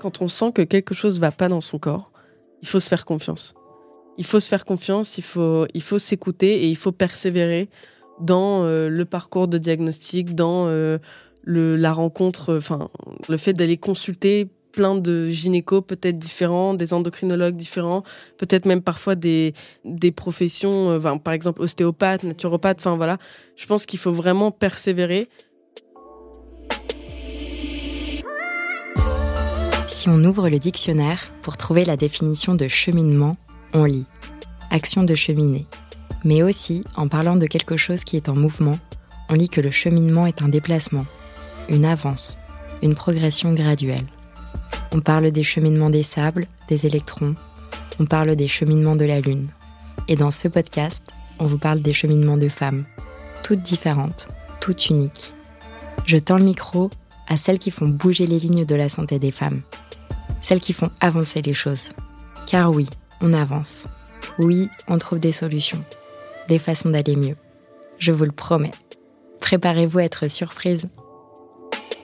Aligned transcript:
Quand 0.00 0.20
on 0.20 0.28
sent 0.28 0.52
que 0.52 0.62
quelque 0.62 0.94
chose 0.94 1.18
va 1.18 1.30
pas 1.30 1.48
dans 1.48 1.60
son 1.60 1.78
corps, 1.78 2.12
il 2.62 2.68
faut 2.68 2.80
se 2.80 2.88
faire 2.88 3.04
confiance. 3.04 3.54
Il 4.18 4.24
faut 4.24 4.40
se 4.40 4.48
faire 4.48 4.64
confiance, 4.64 5.18
il 5.18 5.24
faut, 5.24 5.66
il 5.74 5.82
faut 5.82 5.98
s'écouter 5.98 6.64
et 6.64 6.68
il 6.68 6.76
faut 6.76 6.92
persévérer 6.92 7.68
dans 8.20 8.64
euh, 8.64 8.88
le 8.88 9.04
parcours 9.04 9.48
de 9.48 9.58
diagnostic, 9.58 10.34
dans 10.34 10.68
euh, 10.68 10.98
le, 11.44 11.76
la 11.76 11.92
rencontre, 11.92 12.56
enfin, 12.56 12.88
le 13.28 13.36
fait 13.36 13.52
d'aller 13.52 13.76
consulter 13.76 14.48
plein 14.76 14.94
de 14.94 15.30
gynécos 15.30 15.82
peut-être 15.84 16.18
différents, 16.18 16.74
des 16.74 16.92
endocrinologues 16.92 17.56
différents, 17.56 18.04
peut-être 18.36 18.66
même 18.66 18.82
parfois 18.82 19.14
des, 19.14 19.54
des 19.84 20.12
professions, 20.12 20.90
euh, 20.90 21.16
par 21.16 21.32
exemple 21.32 21.62
ostéopathe, 21.62 22.24
naturopathe, 22.24 22.78
enfin 22.80 22.96
voilà. 22.96 23.16
Je 23.56 23.66
pense 23.66 23.86
qu'il 23.86 23.98
faut 23.98 24.12
vraiment 24.12 24.50
persévérer. 24.50 25.28
Si 30.06 30.10
on 30.10 30.22
ouvre 30.22 30.48
le 30.48 30.60
dictionnaire 30.60 31.32
pour 31.42 31.56
trouver 31.56 31.84
la 31.84 31.96
définition 31.96 32.54
de 32.54 32.68
cheminement, 32.68 33.36
on 33.72 33.82
lit 33.86 34.04
action 34.70 35.02
de 35.02 35.16
cheminer. 35.16 35.66
Mais 36.22 36.44
aussi, 36.44 36.84
en 36.94 37.08
parlant 37.08 37.34
de 37.34 37.46
quelque 37.46 37.76
chose 37.76 38.04
qui 38.04 38.14
est 38.14 38.28
en 38.28 38.36
mouvement, 38.36 38.78
on 39.28 39.34
lit 39.34 39.48
que 39.48 39.60
le 39.60 39.72
cheminement 39.72 40.24
est 40.28 40.42
un 40.42 40.48
déplacement, 40.48 41.06
une 41.68 41.84
avance, 41.84 42.38
une 42.84 42.94
progression 42.94 43.52
graduelle. 43.52 44.06
On 44.92 45.00
parle 45.00 45.32
des 45.32 45.42
cheminements 45.42 45.90
des 45.90 46.04
sables, 46.04 46.46
des 46.68 46.86
électrons, 46.86 47.34
on 47.98 48.06
parle 48.06 48.36
des 48.36 48.46
cheminements 48.46 48.94
de 48.94 49.06
la 49.06 49.20
Lune. 49.20 49.48
Et 50.06 50.14
dans 50.14 50.30
ce 50.30 50.46
podcast, 50.46 51.02
on 51.40 51.46
vous 51.46 51.58
parle 51.58 51.80
des 51.80 51.92
cheminements 51.92 52.38
de 52.38 52.48
femmes, 52.48 52.84
toutes 53.42 53.64
différentes, 53.64 54.28
toutes 54.60 54.88
uniques. 54.88 55.34
Je 56.04 56.16
tends 56.16 56.38
le 56.38 56.44
micro 56.44 56.90
à 57.26 57.36
celles 57.36 57.58
qui 57.58 57.72
font 57.72 57.88
bouger 57.88 58.28
les 58.28 58.38
lignes 58.38 58.64
de 58.64 58.74
la 58.76 58.88
santé 58.88 59.18
des 59.18 59.32
femmes, 59.32 59.62
celles 60.46 60.60
qui 60.60 60.72
font 60.72 60.90
avancer 61.00 61.42
les 61.42 61.54
choses. 61.54 61.88
Car 62.46 62.70
oui, 62.70 62.86
on 63.20 63.34
avance. 63.34 63.88
Oui, 64.38 64.68
on 64.86 64.96
trouve 64.96 65.18
des 65.18 65.32
solutions, 65.32 65.82
des 66.48 66.60
façons 66.60 66.90
d'aller 66.90 67.16
mieux. 67.16 67.34
Je 67.98 68.12
vous 68.12 68.24
le 68.24 68.30
promets. 68.30 68.70
Préparez-vous 69.40 69.98
à 69.98 70.04
être 70.04 70.28
surprise. 70.28 70.88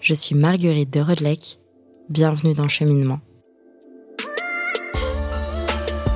Je 0.00 0.12
suis 0.12 0.34
Marguerite 0.34 0.92
de 0.92 0.98
Rodelec. 0.98 1.58
Bienvenue 2.08 2.52
dans 2.52 2.66
Cheminement. 2.66 3.20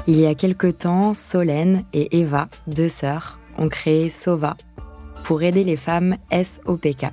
Il 0.09 0.19
y 0.19 0.27
a 0.27 0.35
quelque 0.35 0.67
temps, 0.67 1.15
Solène 1.15 1.85
et 1.93 2.19
Eva, 2.19 2.49
deux 2.67 2.89
sœurs, 2.89 3.39
ont 3.57 3.69
créé 3.69 4.11
SOVA 4.11 4.57
pour 5.23 5.45
aider 5.45 5.63
les 5.63 5.77
femmes 5.77 6.17
SOPK. 6.33 7.07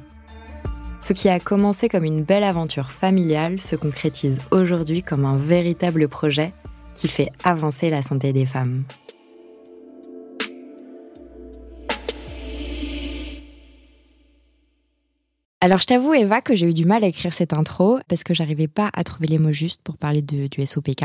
Ce 1.04 1.12
qui 1.12 1.28
a 1.28 1.38
commencé 1.38 1.90
comme 1.90 2.06
une 2.06 2.24
belle 2.24 2.46
aventure 2.46 2.90
familiale 2.90 3.60
se 3.60 3.76
concrétise 3.76 4.40
aujourd'hui 4.52 5.04
comme 5.04 5.26
un 5.26 5.36
véritable 5.36 6.08
projet 6.08 6.54
qui 6.96 7.10
fait 7.10 7.30
avancer 7.44 7.90
la 7.90 8.02
santé 8.02 8.32
des 8.32 8.46
femmes. 8.46 8.86
Alors 15.60 15.80
je 15.80 15.88
t'avoue 15.88 16.14
Eva 16.14 16.40
que 16.40 16.56
j'ai 16.56 16.68
eu 16.68 16.74
du 16.74 16.86
mal 16.86 17.04
à 17.04 17.08
écrire 17.08 17.34
cette 17.34 17.58
intro 17.58 18.00
parce 18.08 18.24
que 18.24 18.34
j'arrivais 18.34 18.70
pas 18.70 18.90
à 18.94 19.04
trouver 19.04 19.28
les 19.28 19.40
mots 19.40 19.52
justes 19.52 19.82
pour 19.84 19.98
parler 19.98 20.22
de, 20.22 20.48
du 20.48 20.66
SOPK. 20.66 21.04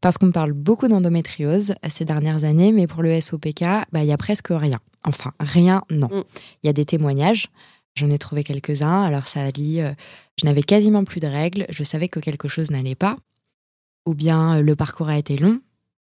Parce 0.00 0.18
qu'on 0.18 0.32
parle 0.32 0.54
beaucoup 0.54 0.88
d'endométriose 0.88 1.74
ces 1.88 2.04
dernières 2.04 2.42
années, 2.42 2.72
mais 2.72 2.88
pour 2.88 3.02
le 3.02 3.20
SOPK, 3.20 3.62
bah, 3.92 4.02
il 4.02 4.06
y 4.06 4.12
a 4.12 4.16
presque 4.16 4.48
rien. 4.50 4.80
Enfin, 5.04 5.32
rien, 5.38 5.82
non. 5.88 6.08
Mm. 6.08 6.24
Il 6.62 6.66
y 6.66 6.70
a 6.70 6.72
des 6.72 6.84
témoignages. 6.84 7.48
J'en 7.96 8.10
ai 8.10 8.18
trouvé 8.18 8.44
quelques-uns. 8.44 9.02
Alors 9.02 9.28
ça 9.28 9.50
dit, 9.52 9.80
euh, 9.80 9.92
je 10.38 10.46
n'avais 10.46 10.62
quasiment 10.62 11.04
plus 11.04 11.20
de 11.20 11.26
règles, 11.26 11.66
je 11.68 11.82
savais 11.82 12.08
que 12.08 12.20
quelque 12.20 12.48
chose 12.48 12.70
n'allait 12.70 12.94
pas 12.94 13.16
ou 14.06 14.14
bien 14.14 14.58
euh, 14.58 14.62
le 14.62 14.76
parcours 14.76 15.08
a 15.08 15.18
été 15.18 15.36
long, 15.36 15.60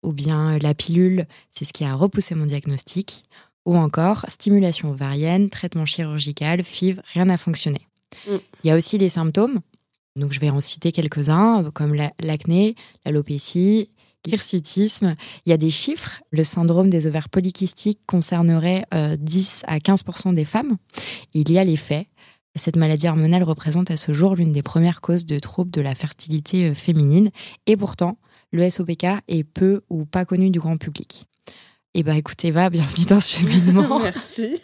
ou 0.02 0.12
bien 0.12 0.55
euh, 0.55 0.58
la 0.61 0.74
pilule, 0.74 1.27
c'est 1.51 1.64
ce 1.64 1.73
qui 1.73 1.84
a 1.84 1.95
repoussé 1.95 2.34
mon 2.34 2.46
diagnostic, 2.46 3.24
ou 3.64 3.77
encore 3.77 4.24
stimulation 4.29 4.90
ovarienne, 4.90 5.51
traitement 5.51 5.86
chirurgical, 5.86 6.62
FIV, 6.64 7.01
rien 7.12 7.27
n'a 7.27 7.36
fonctionné. 7.36 7.86
Mm. 8.27 8.36
Il 8.64 8.68
y 8.68 8.70
a 8.70 8.77
aussi 8.77 8.98
les 8.98 9.08
symptômes, 9.08 9.61
donc 10.17 10.33
je 10.33 10.40
vais 10.40 10.51
en 10.51 10.58
citer 10.58 10.92
quelques-uns, 10.92 11.70
comme 11.73 11.95
l'acné, 11.95 12.74
l'alopécie, 13.05 13.89
l'hirsutisme. 14.27 15.14
Il 15.46 15.50
y 15.50 15.52
a 15.52 15.56
des 15.56 15.70
chiffres. 15.70 16.22
Le 16.30 16.44
syndrome 16.44 16.90
des 16.90 17.06
ovaires 17.06 17.28
polykystiques 17.28 18.00
concernerait 18.06 18.84
10 19.18 19.62
euh, 19.64 19.72
à 19.72 19.80
15 19.80 20.05
des 20.34 20.44
femmes. 20.44 20.77
Il 21.34 21.50
y 21.50 21.58
a 21.58 21.64
les 21.64 21.77
faits. 21.77 22.06
Cette 22.55 22.77
maladie 22.77 23.08
hormonale 23.08 23.44
représente 23.44 23.90
à 23.90 23.96
ce 23.96 24.12
jour 24.12 24.36
l'une 24.36 24.52
des 24.52 24.62
premières 24.62 25.00
causes 25.00 25.24
de 25.24 25.38
troubles 25.38 25.70
de 25.70 25.80
la 25.80 25.94
fertilité 25.94 26.68
euh, 26.68 26.74
féminine 26.74 27.30
et 27.66 27.77
pourtant, 27.77 28.18
le 28.52 28.68
SOPK 28.68 29.06
est 29.28 29.44
peu 29.44 29.80
ou 29.88 30.05
pas 30.05 30.27
connu 30.27 30.50
du 30.50 30.60
grand 30.60 30.77
public. 30.77 31.27
Eh 31.94 32.02
bien, 32.02 32.14
écoutez, 32.14 32.48
Eva, 32.48 32.68
bienvenue 32.68 33.06
dans 33.06 33.20
ce 33.20 33.36
cheminement. 33.39 34.00
Merci. 34.00 34.60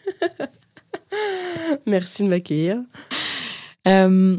Merci 1.87 2.23
de 2.25 2.29
m'accueillir. 2.29 2.79
Euh, 3.87 4.39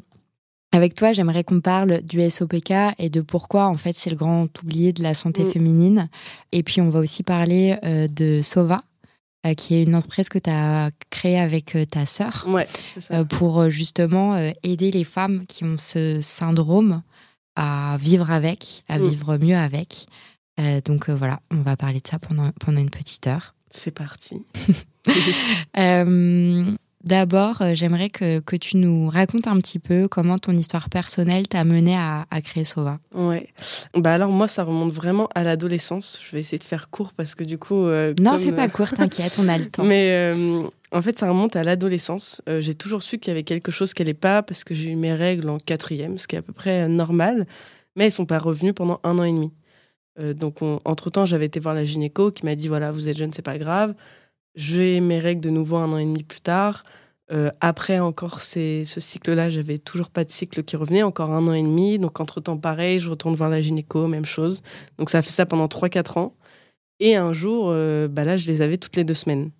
avec 0.72 0.94
toi, 0.94 1.14
j'aimerais 1.14 1.44
qu'on 1.44 1.62
parle 1.62 2.02
du 2.02 2.30
SOPK 2.30 2.72
et 3.00 3.10
de 3.10 3.22
pourquoi, 3.22 3.68
en 3.68 3.76
fait, 3.76 3.94
c'est 3.94 4.10
le 4.10 4.16
grand 4.16 4.48
oublié 4.62 4.94
de 4.94 5.02
la 5.02 5.14
santé 5.14 5.44
mm. 5.44 5.52
féminine. 5.52 6.10
Et 6.52 6.64
puis, 6.64 6.80
on 6.82 6.90
va 6.90 7.00
aussi 7.00 7.24
parler 7.24 7.78
euh, 7.84 8.08
de 8.08 8.42
SOVA, 8.42 8.80
euh, 9.46 9.54
qui 9.54 9.76
est 9.76 9.84
une 9.84 9.96
entreprise 9.96 10.28
que 10.28 10.38
tu 10.38 10.50
as 10.50 10.90
créée 11.10 11.40
avec 11.40 11.74
euh, 11.78 11.86
ta 11.86 12.06
sœur 12.06 12.46
euh, 13.10 13.24
pour 13.24 13.70
justement 13.70 14.52
aider 14.64 14.92
les 14.92 15.06
femmes 15.06 15.46
qui 15.48 15.64
ont 15.64 15.78
ce 15.78 16.20
syndrome 16.20 17.04
à 17.56 17.96
vivre 18.02 18.32
avec, 18.32 18.84
à 18.90 19.00
mm. 19.00 19.08
vivre 19.08 19.38
mieux 19.38 19.56
avec. 19.56 20.08
donc 20.84 21.10
voilà, 21.10 21.40
on 21.52 21.62
va 21.62 21.78
parler 21.78 22.02
de 22.02 22.08
ça 22.08 22.20
pendant, 22.20 22.52
pendant 22.60 22.82
une 22.82 22.90
petite 22.90 23.28
heure. 23.28 23.56
C'est 23.70 23.92
parti. 23.92 24.44
D'abord, 27.04 27.62
euh, 27.62 27.76
j'aimerais 27.76 28.10
que, 28.10 28.40
que, 28.40 28.58
tu 28.58 28.76
nous 28.76 29.08
racontes 29.08 29.48
un 29.48 29.58
petit 29.58 29.80
peu 29.80 30.10
comment 30.10 30.38
ton 30.38 30.52
histoire 30.52 30.90
personnelle 30.90 31.48
t'a 31.48 31.64
mené 31.64 31.96
à, 31.96 32.26
à, 32.30 32.42
créer 32.42 32.66
Sova. 32.66 33.00
Ouais. 33.16 33.48
Bah 33.96 34.14
alors 34.14 34.32
moi, 34.32 34.50
ça 34.50 34.66
remonte 34.66 34.92
vraiment 34.92 35.30
à 35.34 35.46
l'adolescence. 35.46 36.22
Je 36.26 36.36
vais 36.36 36.42
essayer 36.42 36.58
de 36.58 36.64
faire 36.66 36.90
court 36.90 37.14
parce 37.14 37.36
que 37.36 37.44
du 37.44 37.58
coup. 37.58 37.86
Euh, 37.86 38.14
non, 38.20 38.38
fais 38.38 38.52
pas 38.52 38.68
court, 38.68 38.90
t'inquiète, 38.90 39.38
on 39.40 39.48
a 39.48 39.58
le 39.58 39.66
temps. 39.70 39.86
Mais 39.86 40.12
euh, 40.14 40.64
en 40.92 41.02
fait, 41.02 41.18
ça 41.18 41.30
remonte 41.30 41.56
à 41.56 41.64
l'adolescence. 41.64 42.42
j'ai 42.60 42.76
toujours 42.76 43.02
su 43.02 43.18
qu'il 43.18 43.32
y 43.32 43.32
avait 43.32 43.44
quelque 43.44 43.72
chose 43.72 43.94
qui 43.94 44.02
n'allait 44.02 44.14
pas 44.14 44.44
parce 44.44 44.66
que 44.66 44.76
j'ai 44.76 44.90
eu 44.90 44.96
mes 44.96 45.14
règles 45.14 45.48
en 45.48 45.58
quatrième, 45.58 46.18
ce 46.18 46.28
qui 46.28 46.36
est 46.36 46.40
à 46.40 46.42
peu 46.42 46.54
près 46.54 46.90
normal. 46.90 47.48
Mais 47.96 48.08
elles 48.08 48.12
sont 48.12 48.26
pas 48.26 48.40
revenues 48.40 48.74
pendant 48.74 49.00
un 49.06 49.18
an 49.20 49.24
et 49.24 49.32
demi. 49.32 49.54
donc, 50.36 50.58
entre 50.62 51.10
temps, 51.10 51.24
j'avais 51.24 51.46
été 51.46 51.62
voir 51.62 51.76
la 51.76 51.86
gynéco 51.86 52.32
qui 52.32 52.46
m'a 52.46 52.56
dit 52.56 52.68
voilà, 52.68 52.92
vous 52.92 53.08
êtes 53.08 53.18
jeune, 53.18 53.32
c'est 53.32 53.42
pas 53.42 53.58
grave. 53.58 53.96
J'ai 54.56 55.00
mes 55.00 55.20
règles 55.20 55.42
de 55.42 55.50
nouveau 55.50 55.78
un 55.78 55.92
an 55.92 55.98
et 55.98 56.06
demi 56.06 56.24
plus 56.24 56.42
tard. 56.42 56.84
Euh, 57.32 57.52
après 57.62 58.00
encore 58.00 58.42
ce 58.42 58.84
cycle-là, 58.84 59.52
j'avais 59.52 59.78
toujours 59.78 60.10
pas 60.10 60.24
de 60.24 60.32
cycle 60.32 60.64
qui 60.64 60.76
revenait, 60.76 61.04
encore 61.04 61.32
un 61.32 61.48
an 61.48 61.54
et 61.54 61.62
demi. 61.62 62.00
Donc 62.00 62.20
entre-temps, 62.20 62.58
pareil, 62.58 63.00
je 63.00 63.10
retourne 63.10 63.36
voir 63.36 63.50
la 63.50 63.62
gynéco, 63.62 64.08
même 64.08 64.26
chose. 64.26 64.64
Donc 64.98 65.10
ça 65.10 65.20
a 65.20 65.22
fait 65.22 65.32
ça 65.32 65.46
pendant 65.46 65.68
3-4 65.68 66.20
ans. 66.20 66.36
Et 67.00 67.16
un 67.16 67.34
jour, 67.34 67.68
euh, 67.70 68.08
bah 68.08 68.24
là, 68.24 68.38
je 68.38 68.52
les 68.52 68.62
avais 68.62 68.78
toutes 68.78 68.96
les 68.96 69.04
deux 69.04 69.14
semaines. 69.14 69.52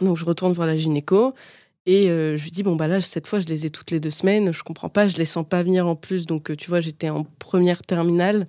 Donc 0.00 0.16
je 0.16 0.24
retourne 0.24 0.52
voir 0.52 0.66
la 0.66 0.76
gynéco 0.76 1.34
et 1.86 2.10
euh, 2.10 2.36
je 2.36 2.44
lui 2.44 2.50
dis, 2.50 2.62
bon, 2.62 2.76
bah 2.76 2.88
là, 2.88 3.00
cette 3.00 3.26
fois, 3.26 3.40
je 3.40 3.46
les 3.46 3.66
ai 3.66 3.70
toutes 3.70 3.90
les 3.90 4.00
deux 4.00 4.10
semaines, 4.10 4.52
je 4.52 4.62
comprends 4.62 4.88
pas, 4.88 5.06
je 5.08 5.16
les 5.16 5.24
sens 5.24 5.46
pas 5.48 5.62
venir 5.62 5.86
en 5.86 5.96
plus. 5.96 6.26
Donc 6.26 6.56
tu 6.56 6.68
vois, 6.70 6.80
j'étais 6.80 7.10
en 7.10 7.24
première 7.38 7.82
terminale. 7.82 8.48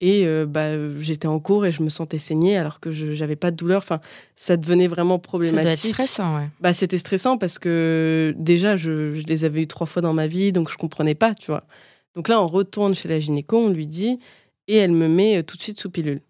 Et 0.00 0.26
euh, 0.26 0.44
bah, 0.46 0.72
j'étais 1.00 1.26
en 1.26 1.40
cours 1.40 1.64
et 1.64 1.72
je 1.72 1.82
me 1.82 1.88
sentais 1.88 2.18
saigner 2.18 2.58
alors 2.58 2.80
que 2.80 2.90
je 2.90 3.18
n'avais 3.18 3.36
pas 3.36 3.50
de 3.50 3.56
douleur. 3.56 3.78
Enfin, 3.78 4.00
ça 4.34 4.56
devenait 4.56 4.88
vraiment 4.88 5.18
problématique. 5.18 5.56
Ça 5.58 5.62
doit 5.62 5.72
être 5.72 5.78
stressant, 5.78 6.36
ouais. 6.36 6.48
Bah, 6.60 6.74
c'était 6.74 6.98
stressant 6.98 7.38
parce 7.38 7.58
que 7.58 8.34
déjà, 8.36 8.76
je, 8.76 9.14
je, 9.14 9.26
les 9.26 9.44
avais 9.44 9.62
eu 9.62 9.66
trois 9.66 9.86
fois 9.86 10.02
dans 10.02 10.12
ma 10.12 10.26
vie, 10.26 10.52
donc 10.52 10.70
je 10.70 10.76
comprenais 10.76 11.14
pas, 11.14 11.34
tu 11.34 11.46
vois. 11.46 11.64
Donc 12.14 12.28
là, 12.28 12.42
on 12.42 12.46
retourne 12.46 12.94
chez 12.94 13.08
la 13.08 13.18
gynéco, 13.18 13.56
on 13.56 13.70
lui 13.70 13.86
dit, 13.86 14.18
et 14.68 14.76
elle 14.76 14.92
me 14.92 15.08
met 15.08 15.38
euh, 15.38 15.42
tout 15.42 15.56
de 15.56 15.62
suite 15.62 15.80
sous 15.80 15.90
pilule. 15.90 16.20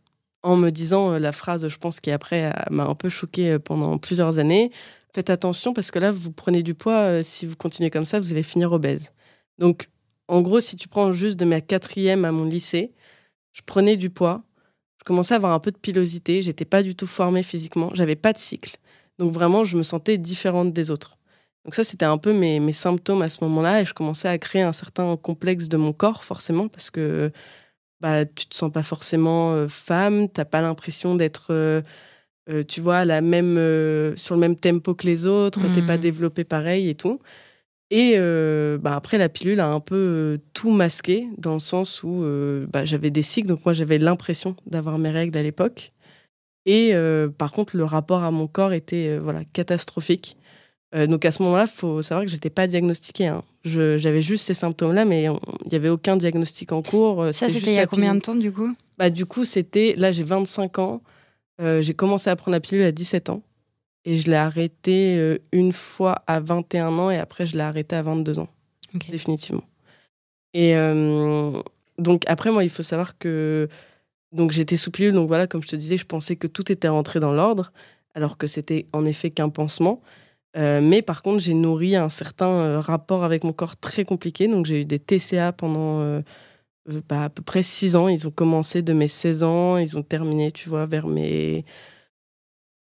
En 0.45 0.55
me 0.55 0.71
disant 0.71 1.15
euh, 1.15 1.19
la 1.19 1.33
phrase, 1.33 1.67
je 1.67 1.77
pense, 1.77 1.99
qui 1.99 2.13
après 2.13 2.53
m'a 2.71 2.85
un 2.85 2.95
peu 2.95 3.09
choquée 3.09 3.59
pendant 3.59 3.99
plusieurs 3.99 4.39
années. 4.39 4.71
Faites 5.13 5.31
attention 5.31 5.73
parce 5.73 5.91
que 5.91 5.99
là, 5.99 6.13
vous 6.13 6.31
prenez 6.31 6.63
du 6.63 6.75
poids. 6.75 7.25
Si 7.25 7.47
vous 7.47 7.57
continuez 7.57 7.91
comme 7.91 8.05
ça, 8.05 8.21
vous 8.21 8.31
allez 8.31 8.45
finir 8.45 8.71
obèse. 8.71 9.13
Donc, 9.59 9.89
en 10.29 10.41
gros, 10.43 10.61
si 10.61 10.77
tu 10.77 10.87
prends 10.89 11.13
juste 11.13 11.37
de 11.37 11.45
ma 11.45 11.61
quatrième 11.61 12.25
à 12.25 12.33
mon 12.33 12.45
lycée, 12.45 12.93
je 13.57 13.63
prenais 13.65 13.97
du 13.97 14.11
poids, 14.11 14.43
je 14.99 15.05
commençais 15.05 15.33
à 15.33 15.39
avoir 15.39 15.53
un 15.53 15.61
peu 15.61 15.71
de 15.71 15.79
pilosité, 15.79 16.43
j'étais 16.43 16.67
pas 16.67 16.83
du 16.83 16.95
tout 16.95 17.07
formée 17.07 17.43
physiquement, 17.43 17.91
j'avais 17.95 18.17
pas 18.17 18.35
de 18.35 18.39
cycle. 18.39 18.77
Donc 19.19 19.33
vraiment, 19.33 19.65
je 19.65 19.79
me 19.79 19.83
sentais 19.83 20.19
différente 20.19 20.75
des 20.75 20.91
autres. 20.91 21.17
Donc 21.65 21.75
ça, 21.75 21.83
c'était 21.83 22.05
un 22.05 22.19
peu 22.19 22.35
mes, 22.35 22.61
mes, 22.61 22.73
symptômes 22.73 23.23
à 23.23 23.29
ce 23.29 23.43
moment-là, 23.45 23.81
et 23.81 23.85
je 23.87 23.95
commençais 23.95 24.29
à 24.29 24.37
créer 24.37 24.61
un 24.61 24.75
certain 24.75 25.17
complexe 25.17 25.69
de 25.69 25.79
mon 25.79 25.95
corps, 25.95 26.23
forcément, 26.23 26.69
parce 26.69 26.91
que 26.91 27.33
bah, 28.01 28.27
tu 28.27 28.47
te 28.47 28.55
sens 28.55 28.71
pas 28.71 28.83
forcément 28.83 29.53
euh, 29.55 29.69
femme, 29.69 30.29
t'as 30.29 30.45
pas 30.45 30.61
l'impression 30.61 31.15
d'être, 31.15 31.47
euh, 31.51 31.81
euh, 32.51 32.63
tu 32.63 32.83
vois, 32.83 33.07
la 33.07 33.23
même, 33.23 33.57
sur 34.17 34.35
le 34.35 34.41
même 34.41 34.57
tempo 34.57 34.95
que 34.95 35.07
les 35.07 35.27
autres, 35.27 35.61
t'es 35.75 35.81
pas 35.81 35.97
mmh. 35.97 36.01
développé 36.01 36.45
pareil 36.45 36.91
et 36.91 36.95
tout. 36.95 37.21
Et 37.91 38.15
euh, 38.17 38.79
bah, 38.79 38.97
après, 38.97 39.19
la 39.19 39.29
pilule 39.29 39.61
a 39.61 39.69
un 39.69 39.81
peu 39.81 39.95
euh, 39.97 40.39
tout 40.55 40.71
masqué, 40.71 41.29
dans 41.39 41.55
le 41.55 41.61
sens 41.61 42.03
où 42.03 42.25
euh, 42.25 42.67
bah, 42.73 42.85
j'avais 42.85 43.11
des 43.11 43.23
cycles, 43.23 43.47
donc 43.47 43.65
moi 43.65 43.75
j'avais 43.75 43.99
l'impression 43.99 44.57
d'avoir 44.67 44.99
mes 44.99 45.11
règles 45.11 45.39
à 45.39 45.43
l'époque. 45.43 45.93
Et 46.69 46.95
par 47.39 47.53
contre, 47.53 47.77
le 47.77 47.85
rapport 47.85 48.25
à 48.25 48.33
mon 48.33 48.49
corps 48.49 48.73
était 48.73 49.19
voilà, 49.19 49.45
catastrophique. 49.53 50.37
donc 50.93 51.25
à 51.25 51.31
ce 51.31 51.41
moment-là, 51.45 51.67
il 51.69 51.73
faut 51.73 52.03
savoir 52.03 52.25
que 52.25 52.31
j'étais 52.33 52.51
pas 52.51 52.67
diagnostiquée. 52.67 53.29
Hein. 53.29 53.45
J'avais 53.65 54.21
juste 54.21 54.47
ces 54.47 54.55
symptômes-là, 54.55 55.05
mais 55.05 55.27
il 55.27 55.69
n'y 55.71 55.77
avait 55.77 55.91
aucun 55.91 56.17
diagnostic 56.17 56.73
en 56.73 56.83
cours. 56.83 57.29
Ça, 57.31 57.49
c'était 57.49 57.71
il 57.71 57.77
y 57.77 57.79
a 57.79 57.87
combien 57.87 58.17
de 58.17 58.21
temps 58.21 58.35
du 58.35 58.51
coup? 58.51 58.75
Bah, 58.99 59.11
Du 59.11 59.27
coup, 59.27 59.45
c'était. 59.45 59.95
Là, 59.97 60.11
j'ai 60.11 60.25
25 60.25 60.81
ans. 60.81 61.03
j'ai 61.61 61.95
commencé 61.95 62.31
à 62.31 62.35
prendre 62.35 62.57
la 62.57 62.61
pilule 62.61 62.83
à 62.83 62.91
17 62.91 63.31
ans. 63.31 63.43
Et 64.07 64.17
je 64.17 64.31
l'ai 64.31 64.37
arrêté 64.37 65.17
euh, 65.19 65.39
une 65.51 65.73
fois 65.73 66.23
à 66.29 66.39
21 66.39 66.97
ans 66.99 67.11
et 67.11 67.19
après 67.19 67.45
je 67.45 67.57
l'ai 67.57 67.63
arrêté 67.63 67.97
à 67.97 68.03
22 68.03 68.39
ans. 68.39 68.49
Définitivement. 69.11 69.65
Et 70.55 70.77
euh, 70.77 71.61
donc 71.99 72.23
après, 72.29 72.53
moi, 72.53 72.63
il 72.63 72.71
faut 72.71 72.85
savoir 72.85 73.19
que 73.19 73.69
donc 74.31 74.53
j'étais 74.53 74.77
sous 74.77 74.93
pilule. 74.93 75.13
Donc 75.13 75.27
voilà, 75.27 75.49
comme 75.49 75.63
je 75.63 75.69
te 75.69 75.77
disais, 75.77 75.97
je 75.97 76.07
pensais 76.07 76.37
que 76.37 76.47
tout 76.47 76.71
était 76.71 76.89
rentré 76.89 77.19
dans 77.19 77.33
l'ordre, 77.33 77.73
alors 78.15 78.39
que 78.39 78.47
c'était 78.47 78.87
en 78.93 79.05
effet 79.05 79.31
qu'un 79.31 79.49
pansement. 79.49 80.01
Euh, 80.57 80.81
mais 80.81 81.03
par 81.03 81.23
contre, 81.23 81.41
j'ai 81.41 81.53
nourri 81.53 81.97
un 81.97 82.09
certain 82.09 82.81
rapport 82.81 83.25
avec 83.25 83.43
mon 83.43 83.53
corps 83.53 83.77
très 83.77 84.05
compliqué. 84.05 84.47
Donc 84.47 84.67
j'ai 84.67 84.83
eu 84.83 84.85
des 84.85 85.01
TCA 85.01 85.53
pendant 85.53 86.23
bah, 87.09 87.25
à 87.25 87.29
peu 87.29 87.43
près 87.43 87.65
6 87.65 87.97
ans. 87.97 88.07
Ils 88.07 88.29
ont 88.29 88.31
commencé 88.31 88.83
de 88.83 88.93
mes 88.93 89.09
16 89.09 89.43
ans, 89.43 89.79
ils 89.79 89.99
ont 89.99 90.03
terminé, 90.03 90.53
tu 90.53 90.69
vois, 90.69 90.87
vers 90.87 91.09
mes 91.09 91.65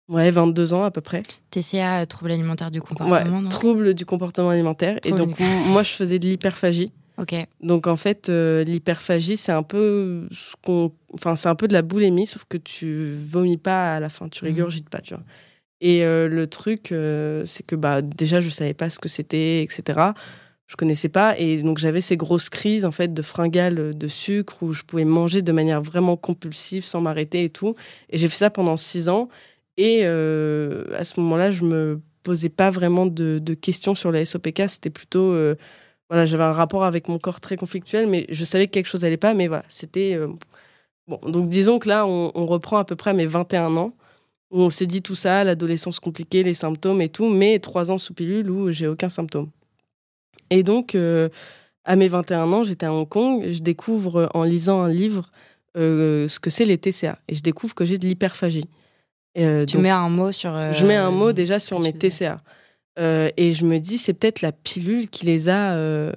Ouais, 0.09 0.31
22 0.31 0.75
ans 0.75 0.85
à 0.85 0.91
peu 0.91 1.01
près. 1.01 1.23
TCA, 1.51 2.03
euh, 2.03 2.05
trouble 2.05 2.31
alimentaire 2.31 2.71
du 2.71 2.83
comportement. 2.83 3.39
Ouais, 3.39 3.49
trouble 3.49 3.95
du 3.95 4.05
comportement 4.05 4.51
alimentaire. 4.51 4.99
et 5.05 5.13
donc, 5.13 5.39
moi, 5.69 5.83
je 5.83 5.93
faisais 5.93 6.19
de 6.19 6.29
l'hyperphagie. 6.29 6.93
Ok. 7.17 7.35
Donc, 7.63 7.87
en 7.87 7.97
fait, 7.97 8.29
euh, 8.29 8.65
l'hyperphagie, 8.65 9.37
c'est 9.37 9.53
un 9.53 9.63
peu 9.63 10.27
ce 10.31 10.55
qu'on. 10.63 10.93
Enfin, 11.15 11.37
c'est 11.37 11.49
un 11.49 11.55
peu 11.55 11.69
de 11.69 11.73
la 11.73 11.83
boulimie, 11.83 12.27
sauf 12.27 12.45
que 12.49 12.59
tu 12.59 13.13
vomis 13.13 13.57
pas 13.57 13.97
à 13.97 14.01
la 14.01 14.09
fin, 14.09 14.29
tu 14.29 14.45
mhm. 14.45 14.51
régurgites 14.51 14.91
pas, 14.91 15.01
tu 15.01 15.15
vois. 15.15 15.23
Et 15.81 16.05
euh, 16.05 16.29
le 16.29 16.47
truc, 16.47 16.89
c'est 17.47 17.65
que 17.67 17.77
bah, 17.77 18.03
déjà, 18.03 18.41
je 18.41 18.49
savais 18.49 18.75
pas 18.75 18.91
ce 18.91 18.99
que 18.99 19.09
c'était, 19.09 19.63
etc. 19.63 20.01
Je 20.67 20.77
connaissais 20.77 21.09
pas. 21.09 21.39
Et 21.39 21.63
donc, 21.63 21.79
j'avais 21.79 22.01
ces 22.01 22.17
grosses 22.17 22.51
crises, 22.51 22.85
en 22.85 22.91
fait, 22.91 23.15
de 23.15 23.23
fringales 23.23 23.97
de 23.97 24.09
sucre 24.09 24.63
où 24.63 24.73
je 24.73 24.83
pouvais 24.83 25.05
manger 25.05 25.41
de 25.41 25.53
manière 25.53 25.81
vraiment 25.81 26.17
compulsive 26.17 26.85
sans 26.85 27.01
m'arrêter 27.01 27.45
et 27.45 27.51
tout. 27.51 27.75
Et 28.11 28.19
j'ai 28.19 28.29
fait 28.29 28.37
ça 28.37 28.51
pendant 28.51 28.77
six 28.77 29.09
ans. 29.09 29.29
Et 29.77 30.01
euh, 30.05 30.85
à 30.97 31.05
ce 31.05 31.19
moment-là, 31.21 31.51
je 31.51 31.65
me 31.65 32.01
posais 32.23 32.49
pas 32.49 32.71
vraiment 32.71 33.07
de, 33.07 33.41
questions 33.55 33.95
sur 33.95 34.13
la 34.13 34.25
SOPK. 34.25 34.63
C'était 34.69 34.91
plutôt. 34.91 35.33
Euh, 35.33 35.57
voilà, 36.11 36.27
j'avais 36.27 36.45
un 36.45 36.53
rapport 36.53 36.85
avec 36.85 37.09
mon 37.09 37.19
corps 37.19 37.41
très 37.41 37.57
conflictuel, 37.57 38.07
mais 38.07 38.27
je 38.29 38.45
savais 38.45 38.67
que 38.67 38.73
quelque 38.73 38.87
chose 38.87 39.03
n'allait 39.03 39.17
pas. 39.17 39.35
Mais 39.35 39.49
voilà, 39.49 39.65
c'était. 39.69 40.15
Euh, 40.15 40.29
bon, 41.09 41.19
donc 41.27 41.49
disons 41.49 41.79
que 41.79 41.89
là, 41.89 42.07
on, 42.07 42.47
reprend 42.47 42.79
à 42.79 42.85
peu 42.85 42.97
près 42.97 43.11
à 43.11 43.15
mes 43.15 43.27
21 43.27 43.77
ans, 43.77 43.95
où 44.51 44.61
on 44.61 44.71
s'est 44.71 44.87
dit 44.87 45.03
tout 45.03 45.17
ça, 45.17 45.45
l'adolescence 45.45 46.01
compliquée, 46.01 46.43
les 46.43 46.55
symptômes 46.55 47.01
et 47.01 47.09
tout, 47.09 47.29
mais 47.29 47.59
trois 47.59 47.91
ans 47.91 47.99
sous 47.99 48.15
pilule 48.15 48.51
où 48.51 48.71
j'ai 48.71 48.87
aucun 48.87 49.09
symptôme. 49.09 49.51
Et 50.51 50.63
donc, 50.63 50.97
à 51.85 51.97
mes 51.97 52.09
21 52.09 52.53
ans, 52.53 52.65
j'étais 52.65 52.87
à 52.87 52.93
Hong 52.93 53.09
Kong, 53.09 53.45
je 53.51 53.61
découvre 53.61 54.31
en 54.35 54.45
lisant 54.45 54.83
un 54.83 54.93
livre 54.93 55.33
ce 55.75 56.39
que 56.39 56.51
c'est 56.51 56.65
les 56.65 56.79
TCA, 56.79 57.19
et 57.29 57.35
je 57.35 57.43
découvre 57.43 57.75
que 57.75 57.85
j'ai 57.85 57.99
de 57.99 58.07
l'hyperphagie. 58.07 58.69
Euh, 59.37 59.65
tu 59.65 59.79
mets 59.79 59.91
un 59.91 60.09
mot 60.09 60.33
sur. 60.33 60.73
je 60.73 60.87
mets 60.87 60.97
un 60.97 61.11
mot 61.11 61.33
déjà 61.33 61.59
sur 61.59 61.81
mes 61.81 61.93
TCA. 61.93 62.41
Euh, 62.97 63.29
et 63.37 63.53
je 63.53 63.65
me 63.65 63.81
dis, 63.81 63.99
c'est 63.99 64.13
peut-être 64.13 64.41
la 64.41 64.53
pilule 64.53 65.09
qui 65.11 65.27
les 65.27 65.49
a. 65.49 65.73
Euh, 65.75 66.13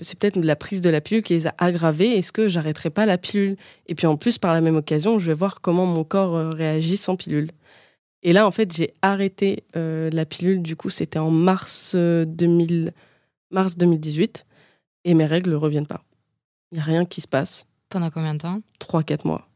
c'est 0.00 0.18
peut-être 0.18 0.36
la 0.36 0.54
prise 0.54 0.80
de 0.80 0.88
la 0.88 1.00
pilule 1.00 1.24
qui 1.24 1.34
les 1.34 1.46
a 1.46 1.54
aggravés. 1.58 2.10
Est-ce 2.10 2.30
que 2.30 2.48
j'arrêterai 2.48 2.90
pas 2.90 3.06
la 3.06 3.18
pilule? 3.18 3.56
Et 3.86 3.94
puis 3.94 4.06
en 4.06 4.16
plus, 4.16 4.38
par 4.38 4.54
la 4.54 4.60
même 4.60 4.76
occasion, 4.76 5.18
je 5.18 5.26
vais 5.26 5.34
voir 5.34 5.60
comment 5.60 5.86
mon 5.86 6.04
corps 6.04 6.52
réagit 6.52 6.96
sans 6.96 7.16
pilule. 7.16 7.50
Et 8.22 8.32
là, 8.32 8.46
en 8.46 8.50
fait, 8.50 8.74
j'ai 8.74 8.92
arrêté 9.02 9.64
la 9.74 10.24
pilule. 10.24 10.62
Du 10.62 10.76
coup, 10.76 10.90
c'était 10.90 11.18
en 11.18 11.30
mars, 11.30 11.96
2000... 11.96 12.92
mars 13.50 13.76
2018. 13.76 14.46
Et 15.04 15.14
mes 15.14 15.26
règles 15.26 15.50
ne 15.50 15.56
reviennent 15.56 15.86
pas. 15.86 16.04
Il 16.70 16.76
n'y 16.76 16.80
a 16.80 16.84
rien 16.84 17.04
qui 17.04 17.20
se 17.20 17.28
passe. 17.28 17.66
Pendant 17.88 18.10
combien 18.10 18.34
de 18.34 18.38
temps? 18.38 18.60
3-4 18.78 19.26
mois. 19.26 19.49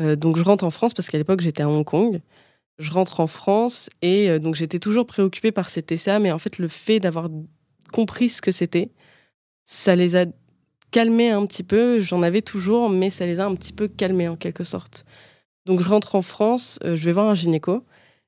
Euh, 0.00 0.16
donc 0.16 0.36
je 0.36 0.42
rentre 0.42 0.64
en 0.64 0.70
France 0.70 0.94
parce 0.94 1.08
qu'à 1.08 1.18
l'époque 1.18 1.40
j'étais 1.40 1.62
à 1.62 1.68
Hong 1.68 1.84
Kong. 1.84 2.20
Je 2.78 2.90
rentre 2.90 3.20
en 3.20 3.26
France 3.26 3.88
et 4.02 4.28
euh, 4.28 4.38
donc 4.38 4.56
j'étais 4.56 4.80
toujours 4.80 5.06
préoccupée 5.06 5.52
par 5.52 5.68
cet 5.68 5.86
TCA, 5.86 6.18
mais 6.18 6.32
en 6.32 6.38
fait 6.38 6.58
le 6.58 6.68
fait 6.68 7.00
d'avoir 7.00 7.28
compris 7.92 8.28
ce 8.28 8.42
que 8.42 8.50
c'était, 8.50 8.90
ça 9.64 9.94
les 9.94 10.16
a 10.16 10.26
calmés 10.90 11.30
un 11.30 11.46
petit 11.46 11.62
peu. 11.62 12.00
J'en 12.00 12.22
avais 12.22 12.42
toujours, 12.42 12.90
mais 12.90 13.10
ça 13.10 13.26
les 13.26 13.38
a 13.40 13.46
un 13.46 13.54
petit 13.54 13.72
peu 13.72 13.88
calmés 13.88 14.28
en 14.28 14.36
quelque 14.36 14.64
sorte. 14.64 15.04
Donc 15.66 15.80
je 15.80 15.88
rentre 15.88 16.14
en 16.16 16.22
France, 16.22 16.78
euh, 16.84 16.96
je 16.96 17.04
vais 17.04 17.12
voir 17.12 17.28
un 17.28 17.34
gynéco 17.34 17.84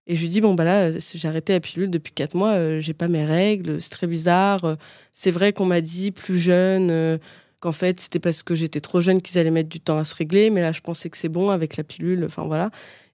et 0.06 0.14
je 0.14 0.20
lui 0.20 0.28
dis 0.28 0.40
bon 0.40 0.54
bah 0.54 0.64
là 0.64 0.90
j'ai 0.92 1.28
arrêté 1.28 1.52
la 1.52 1.60
pilule 1.60 1.90
depuis 1.90 2.12
quatre 2.12 2.36
mois, 2.36 2.78
j'ai 2.78 2.94
pas 2.94 3.08
mes 3.08 3.24
règles, 3.24 3.82
c'est 3.82 3.90
très 3.90 4.06
bizarre. 4.06 4.76
c'est 5.12 5.32
vrai 5.32 5.52
qu'on 5.52 5.66
m'a 5.66 5.80
dit 5.80 6.12
plus 6.12 6.38
jeune 6.38 7.18
qu'en 7.66 7.72
fait 7.72 7.98
c'était 7.98 8.20
parce 8.20 8.44
que 8.44 8.54
j'étais 8.54 8.80
trop 8.80 9.00
jeune 9.00 9.20
qu'ils 9.20 9.38
allaient 9.38 9.50
mettre 9.50 9.68
du 9.68 9.80
temps 9.80 9.98
à 9.98 10.04
se 10.04 10.14
régler, 10.14 10.50
mais 10.50 10.62
là 10.62 10.70
je 10.70 10.80
pensais 10.80 11.10
que 11.10 11.16
c'est 11.16 11.28
bon 11.28 11.50
avec 11.50 11.76
la 11.76 11.82
pilule, 11.82 12.24
enfin 12.24 12.44
voilà. 12.44 12.70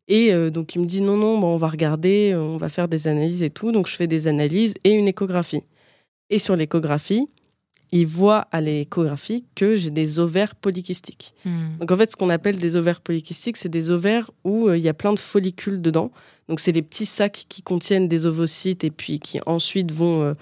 Et 0.08 0.34
euh, 0.34 0.50
donc 0.50 0.74
il 0.74 0.80
me 0.80 0.84
dit 0.84 1.00
non, 1.00 1.16
non, 1.16 1.38
bon, 1.38 1.54
on 1.54 1.56
va 1.56 1.68
regarder, 1.68 2.34
on 2.36 2.58
va 2.58 2.68
faire 2.68 2.86
des 2.86 3.08
analyses 3.08 3.42
et 3.42 3.48
tout. 3.48 3.72
Donc 3.72 3.86
je 3.86 3.96
fais 3.96 4.06
des 4.06 4.26
analyses 4.26 4.74
et 4.84 4.90
une 4.90 5.08
échographie. 5.08 5.62
Et 6.28 6.38
sur 6.38 6.54
l'échographie, 6.54 7.28
il 7.92 8.06
voit 8.06 8.48
à 8.52 8.60
l'échographie 8.60 9.46
que 9.54 9.78
j'ai 9.78 9.90
des 9.90 10.18
ovaires 10.18 10.54
polykystiques. 10.54 11.34
Hmm. 11.46 11.78
Donc 11.78 11.90
en 11.90 11.96
fait, 11.96 12.10
ce 12.10 12.16
qu'on 12.16 12.30
appelle 12.30 12.58
des 12.58 12.76
ovaires 12.76 13.00
polykystiques, 13.00 13.56
c'est 13.56 13.70
des 13.70 13.90
ovaires 13.90 14.30
où 14.44 14.68
euh, 14.68 14.76
il 14.76 14.84
y 14.84 14.88
a 14.88 14.94
plein 14.94 15.14
de 15.14 15.18
follicules 15.18 15.80
dedans. 15.80 16.10
Donc 16.48 16.60
c'est 16.60 16.72
des 16.72 16.82
petits 16.82 17.06
sacs 17.06 17.46
qui 17.48 17.62
contiennent 17.62 18.08
des 18.08 18.26
ovocytes 18.26 18.84
et 18.84 18.90
puis 18.90 19.18
qui 19.18 19.40
ensuite 19.46 19.92
vont 19.92 20.22
euh, 20.22 20.34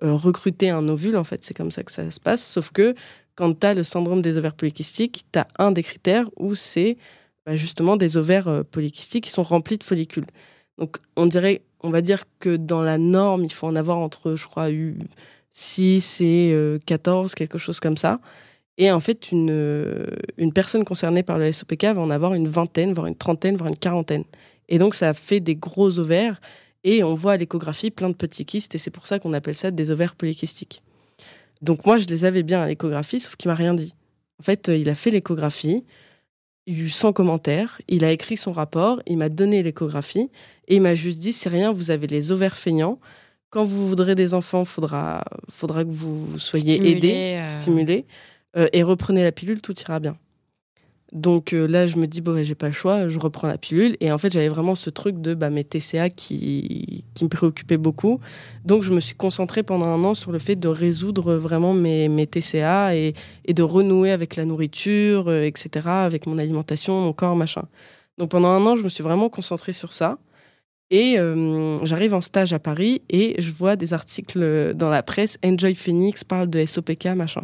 recruter 0.00 0.70
un 0.70 0.88
ovule. 0.88 1.16
En 1.16 1.24
fait, 1.24 1.44
c'est 1.44 1.54
comme 1.54 1.70
ça 1.70 1.82
que 1.82 1.92
ça 1.92 2.10
se 2.10 2.20
passe. 2.20 2.46
Sauf 2.46 2.70
que 2.70 2.94
quand 3.38 3.60
tu 3.60 3.66
as 3.68 3.74
le 3.74 3.84
syndrome 3.84 4.20
des 4.20 4.36
ovaires 4.36 4.54
polykystiques, 4.54 5.24
tu 5.32 5.38
as 5.38 5.46
un 5.60 5.70
des 5.70 5.84
critères 5.84 6.28
où 6.36 6.56
c'est 6.56 6.96
bah, 7.46 7.54
justement 7.54 7.96
des 7.96 8.16
ovaires 8.16 8.48
euh, 8.48 8.64
polykystiques 8.64 9.24
qui 9.24 9.30
sont 9.30 9.44
remplis 9.44 9.78
de 9.78 9.84
follicules. 9.84 10.26
Donc 10.76 10.98
on 11.14 11.26
dirait, 11.26 11.62
on 11.84 11.90
va 11.90 12.00
dire 12.00 12.24
que 12.40 12.56
dans 12.56 12.82
la 12.82 12.98
norme, 12.98 13.44
il 13.44 13.52
faut 13.52 13.68
en 13.68 13.76
avoir 13.76 13.98
entre, 13.98 14.34
je 14.34 14.44
crois, 14.48 14.66
6 15.52 16.20
et 16.20 16.78
14, 16.84 17.30
euh, 17.30 17.34
quelque 17.36 17.58
chose 17.58 17.78
comme 17.78 17.96
ça. 17.96 18.18
Et 18.76 18.90
en 18.90 18.98
fait, 18.98 19.30
une, 19.30 19.52
euh, 19.52 20.06
une 20.36 20.52
personne 20.52 20.84
concernée 20.84 21.22
par 21.22 21.38
le 21.38 21.52
SOPK 21.52 21.84
va 21.84 22.00
en 22.00 22.10
avoir 22.10 22.34
une 22.34 22.48
vingtaine, 22.48 22.92
voire 22.92 23.06
une 23.06 23.16
trentaine, 23.16 23.56
voire 23.56 23.68
une 23.68 23.78
quarantaine. 23.78 24.24
Et 24.68 24.78
donc, 24.78 24.96
ça 24.96 25.14
fait 25.14 25.38
des 25.38 25.54
gros 25.54 26.00
ovaires. 26.00 26.40
Et 26.82 27.04
on 27.04 27.14
voit 27.14 27.34
à 27.34 27.36
l'échographie 27.36 27.92
plein 27.92 28.08
de 28.08 28.16
petits 28.16 28.44
kystes. 28.44 28.74
Et 28.74 28.78
c'est 28.78 28.90
pour 28.90 29.06
ça 29.06 29.20
qu'on 29.20 29.32
appelle 29.32 29.54
ça 29.54 29.70
des 29.70 29.92
ovaires 29.92 30.16
polykystiques. 30.16 30.82
Donc 31.62 31.86
moi, 31.86 31.98
je 31.98 32.06
les 32.06 32.24
avais 32.24 32.42
bien 32.42 32.62
à 32.62 32.68
l'échographie, 32.68 33.20
sauf 33.20 33.36
qu'il 33.36 33.48
m'a 33.48 33.54
rien 33.54 33.74
dit. 33.74 33.94
En 34.40 34.42
fait, 34.42 34.68
euh, 34.68 34.76
il 34.76 34.88
a 34.88 34.94
fait 34.94 35.10
l'échographie, 35.10 35.84
il 36.66 36.80
eu 36.82 36.88
sans 36.88 37.12
commentaire, 37.12 37.80
il 37.88 38.04
a 38.04 38.12
écrit 38.12 38.36
son 38.36 38.52
rapport, 38.52 39.02
il 39.06 39.16
m'a 39.16 39.28
donné 39.28 39.62
l'échographie 39.62 40.30
et 40.68 40.76
il 40.76 40.82
m'a 40.82 40.94
juste 40.94 41.18
dit 41.18 41.32
c'est 41.32 41.48
rien, 41.48 41.72
vous 41.72 41.90
avez 41.90 42.06
les 42.06 42.30
ovaires 42.30 42.56
feignants. 42.56 42.98
Quand 43.50 43.64
vous 43.64 43.88
voudrez 43.88 44.14
des 44.14 44.34
enfants, 44.34 44.64
faudra 44.64 45.24
faudra 45.50 45.82
que 45.84 45.90
vous 45.90 46.38
soyez 46.38 46.90
aidés, 46.90 47.42
stimulés 47.46 48.04
euh, 48.56 48.68
et 48.72 48.82
reprenez 48.82 49.22
la 49.22 49.32
pilule, 49.32 49.60
tout 49.60 49.74
ira 49.80 49.98
bien. 49.98 50.16
Donc 51.12 51.54
euh, 51.54 51.66
là, 51.66 51.86
je 51.86 51.96
me 51.96 52.06
dis, 52.06 52.20
bon, 52.20 52.42
j'ai 52.42 52.54
pas 52.54 52.66
le 52.66 52.72
choix, 52.72 53.08
je 53.08 53.18
reprends 53.18 53.48
la 53.48 53.56
pilule. 53.56 53.96
Et 54.00 54.12
en 54.12 54.18
fait, 54.18 54.32
j'avais 54.32 54.48
vraiment 54.48 54.74
ce 54.74 54.90
truc 54.90 55.20
de 55.20 55.34
bah, 55.34 55.48
mes 55.48 55.64
TCA 55.64 56.10
qui, 56.10 57.04
me 57.22 57.28
préoccupait 57.28 57.78
beaucoup. 57.78 58.20
Donc, 58.64 58.82
je 58.82 58.92
me 58.92 59.00
suis 59.00 59.14
concentrée 59.14 59.62
pendant 59.62 59.86
un 59.86 60.04
an 60.04 60.14
sur 60.14 60.32
le 60.32 60.38
fait 60.38 60.56
de 60.56 60.68
résoudre 60.68 61.34
vraiment 61.36 61.72
mes, 61.72 62.26
TCA 62.26 62.94
et, 62.94 63.14
et, 63.46 63.54
de 63.54 63.62
renouer 63.62 64.10
avec 64.10 64.36
la 64.36 64.44
nourriture, 64.44 65.28
euh, 65.28 65.42
etc., 65.42 65.88
avec 65.88 66.26
mon 66.26 66.36
alimentation, 66.36 67.00
mon 67.00 67.14
corps, 67.14 67.36
machin. 67.36 67.64
Donc, 68.18 68.30
pendant 68.30 68.48
un 68.48 68.64
an, 68.66 68.76
je 68.76 68.82
me 68.82 68.88
suis 68.90 69.02
vraiment 69.02 69.30
concentrée 69.30 69.72
sur 69.72 69.92
ça. 69.92 70.18
Et 70.90 71.18
euh, 71.18 71.84
j'arrive 71.84 72.14
en 72.14 72.20
stage 72.20 72.52
à 72.52 72.58
Paris 72.58 73.02
et 73.10 73.34
je 73.40 73.50
vois 73.50 73.76
des 73.76 73.92
articles 73.92 74.74
dans 74.74 74.88
la 74.88 75.02
presse. 75.02 75.38
Enjoy 75.44 75.74
Phoenix 75.74 76.24
parle 76.24 76.48
de 76.48 76.64
SOPK, 76.64 77.06
machin. 77.08 77.42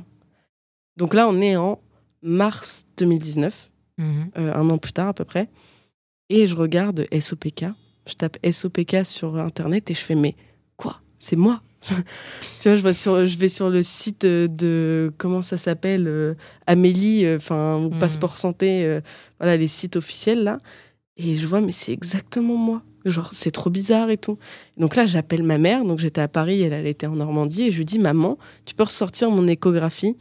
Donc 0.97 1.13
là, 1.13 1.29
on 1.29 1.41
est 1.41 1.57
en 1.57 1.79
mars 2.25 2.87
2019, 2.97 3.71
mhm. 3.99 4.31
euh, 4.39 4.55
un 4.55 4.71
an 4.71 4.79
plus 4.79 4.93
tard 4.93 5.09
à 5.09 5.15
peu 5.15 5.25
près. 5.25 5.49
Et 6.31 6.47
je 6.47 6.57
regarde 6.57 7.07
SOPK. 7.13 7.67
Je 8.07 8.15
tape 8.15 8.39
SOPK 8.51 9.05
sur 9.05 9.37
Internet 9.37 9.91
et 9.91 9.95
je 9.95 10.01
fais, 10.01 10.15
mais 10.15 10.35
quoi? 10.77 11.01
C'est 11.19 11.37
moi 11.37 11.63
tu 12.63 12.69
vois, 12.71 12.77
je, 12.77 12.81
vois 12.81 12.95
sur, 12.95 13.27
je 13.27 13.37
vais 13.37 13.51
sur 13.51 13.69
le 13.69 13.83
site 13.83 14.25
de, 14.25 15.13
comment 15.19 15.43
ça 15.43 15.59
s'appelle, 15.59 16.07
euh, 16.09 16.33
Amélie, 16.67 17.27
euh, 17.27 17.37
enfin, 17.37 17.77
ou 17.77 17.91
mhm. 17.91 17.99
Passeport 17.99 18.39
Santé, 18.39 19.01
voilà, 19.39 19.59
les 19.59 19.69
sites 19.69 19.97
officiels 19.97 20.45
là. 20.45 20.57
Et 21.19 21.35
je 21.35 21.47
vois, 21.47 21.61
mais 21.61 21.73
c'est 21.73 21.93
exactement 21.93 22.57
moi. 22.57 22.83
Genre, 23.05 23.29
c'est 23.33 23.51
trop 23.51 23.71
bizarre 23.71 24.11
et 24.11 24.17
tout. 24.17 24.39
Donc 24.79 24.97
là, 24.97 25.05
j'appelle 25.05 25.43
ma 25.43 25.59
mère. 25.59 25.85
Donc 25.85 25.99
j'étais 25.99 26.23
à 26.23 26.29
Paris, 26.29 26.63
elle, 26.63 26.73
elle 26.73 26.87
était 26.87 27.07
en 27.07 27.17
Normandie. 27.17 27.65
Et 27.65 27.71
je 27.71 27.79
lui 27.79 27.85
dis, 27.85 27.99
maman, 27.99 28.39
tu 28.65 28.75
peux 28.75 28.83
ressortir 28.83 29.31
mon 29.31 29.47
échographie? 29.47 30.17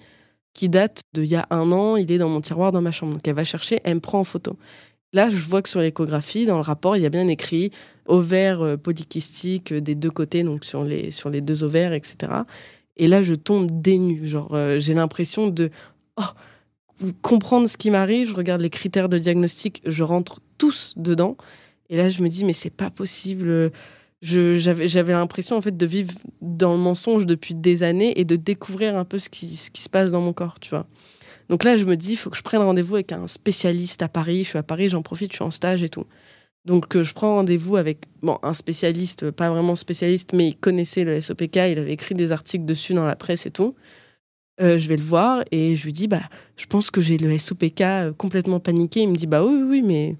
Qui 0.53 0.69
date 0.69 1.01
d'il 1.13 1.25
y 1.25 1.35
a 1.35 1.47
un 1.49 1.71
an. 1.71 1.95
Il 1.95 2.11
est 2.11 2.17
dans 2.17 2.29
mon 2.29 2.41
tiroir 2.41 2.71
dans 2.71 2.81
ma 2.81 2.91
chambre. 2.91 3.13
Donc 3.13 3.27
elle 3.27 3.35
va 3.35 3.43
chercher, 3.43 3.79
elle 3.83 3.95
me 3.95 3.99
prend 3.99 4.19
en 4.19 4.23
photo. 4.23 4.57
Là, 5.13 5.29
je 5.29 5.37
vois 5.37 5.61
que 5.61 5.69
sur 5.69 5.79
l'échographie, 5.79 6.45
dans 6.45 6.55
le 6.55 6.61
rapport, 6.61 6.97
il 6.97 7.03
y 7.03 7.05
a 7.05 7.09
bien 7.09 7.27
écrit 7.27 7.71
ovaire 8.07 8.61
euh, 8.61 8.77
polykystique 8.77 9.71
euh, 9.71 9.79
des 9.79 9.93
deux 9.93 10.09
côtés, 10.09 10.41
donc 10.41 10.65
sur 10.65 10.83
les, 10.83 11.11
sur 11.11 11.29
les 11.29 11.39
deux 11.39 11.63
ovaires, 11.63 11.93
etc. 11.93 12.33
Et 12.97 13.05
là, 13.05 13.21
je 13.21 13.35
tombe 13.35 13.69
dénue. 13.81 14.27
Genre, 14.27 14.55
euh, 14.55 14.79
j'ai 14.79 14.95
l'impression 14.95 15.47
de 15.47 15.69
oh, 16.17 16.23
comprendre 17.21 17.69
ce 17.69 17.77
qui 17.77 17.91
m'arrive. 17.91 18.29
Je 18.29 18.35
regarde 18.35 18.61
les 18.61 18.71
critères 18.71 19.07
de 19.07 19.19
diagnostic, 19.19 19.83
je 19.85 20.03
rentre 20.03 20.39
tous 20.57 20.95
dedans. 20.97 21.37
Et 21.89 21.97
là, 21.97 22.09
je 22.09 22.23
me 22.23 22.27
dis, 22.27 22.43
mais 22.43 22.53
c'est 22.53 22.71
pas 22.71 22.89
possible. 22.89 23.71
J'avais 24.23 25.11
l'impression 25.11 25.57
en 25.57 25.61
fait 25.61 25.75
de 25.75 25.85
vivre 25.85 26.13
dans 26.41 26.71
le 26.71 26.79
mensonge 26.79 27.25
depuis 27.25 27.55
des 27.55 27.83
années 27.83 28.17
et 28.17 28.23
de 28.23 28.37
découvrir 28.37 28.95
un 28.95 29.03
peu 29.03 29.19
ce 29.19 29.29
qui, 29.29 29.57
se 29.57 29.89
passe 29.89 30.11
dans 30.11 30.21
mon 30.21 30.31
corps, 30.31 30.59
tu 30.61 30.69
vois. 30.69 30.87
Donc 31.49 31.65
là, 31.65 31.75
je 31.75 31.83
me 31.83 31.97
dis, 31.97 32.13
il 32.13 32.15
faut 32.15 32.29
que 32.29 32.37
je 32.37 32.41
prenne 32.41 32.61
rendez-vous 32.61 32.95
avec 32.95 33.11
un 33.11 33.27
spécialiste 33.27 34.01
à 34.01 34.07
Paris. 34.07 34.45
Je 34.45 34.49
suis 34.49 34.57
à 34.57 34.63
Paris, 34.63 34.87
j'en 34.87 35.01
profite, 35.01 35.31
je 35.31 35.35
suis 35.35 35.43
en 35.43 35.51
stage 35.51 35.83
et 35.83 35.89
tout. 35.89 36.05
Donc 36.63 36.95
euh, 36.95 37.03
je 37.03 37.13
prends 37.13 37.35
rendez-vous 37.35 37.75
avec 37.75 38.05
bon, 38.21 38.39
un 38.41 38.53
spécialiste, 38.53 39.31
pas 39.31 39.49
vraiment 39.49 39.75
spécialiste, 39.75 40.31
mais 40.31 40.47
il 40.47 40.55
connaissait 40.55 41.03
le 41.03 41.19
SOPK, 41.19 41.55
il 41.55 41.79
avait 41.79 41.91
écrit 41.91 42.15
des 42.15 42.31
articles 42.31 42.63
dessus 42.63 42.93
dans 42.93 43.05
la 43.05 43.17
presse 43.17 43.45
et 43.45 43.51
tout. 43.51 43.75
Euh, 44.61 44.77
je 44.77 44.87
vais 44.87 44.95
le 44.95 45.03
voir 45.03 45.43
et 45.51 45.75
je 45.75 45.83
lui 45.83 45.91
dis, 45.91 46.07
bah, 46.07 46.21
je 46.55 46.65
pense 46.65 46.91
que 46.91 47.01
j'ai 47.01 47.17
le 47.17 47.37
SOPK 47.37 47.81
euh, 47.81 48.13
complètement 48.13 48.61
paniqué. 48.61 49.01
Il 49.01 49.09
me 49.09 49.15
dit, 49.15 49.27
bah 49.27 49.43
oui, 49.43 49.55
oui, 49.55 49.67
oui 49.67 49.81
mais 49.81 50.15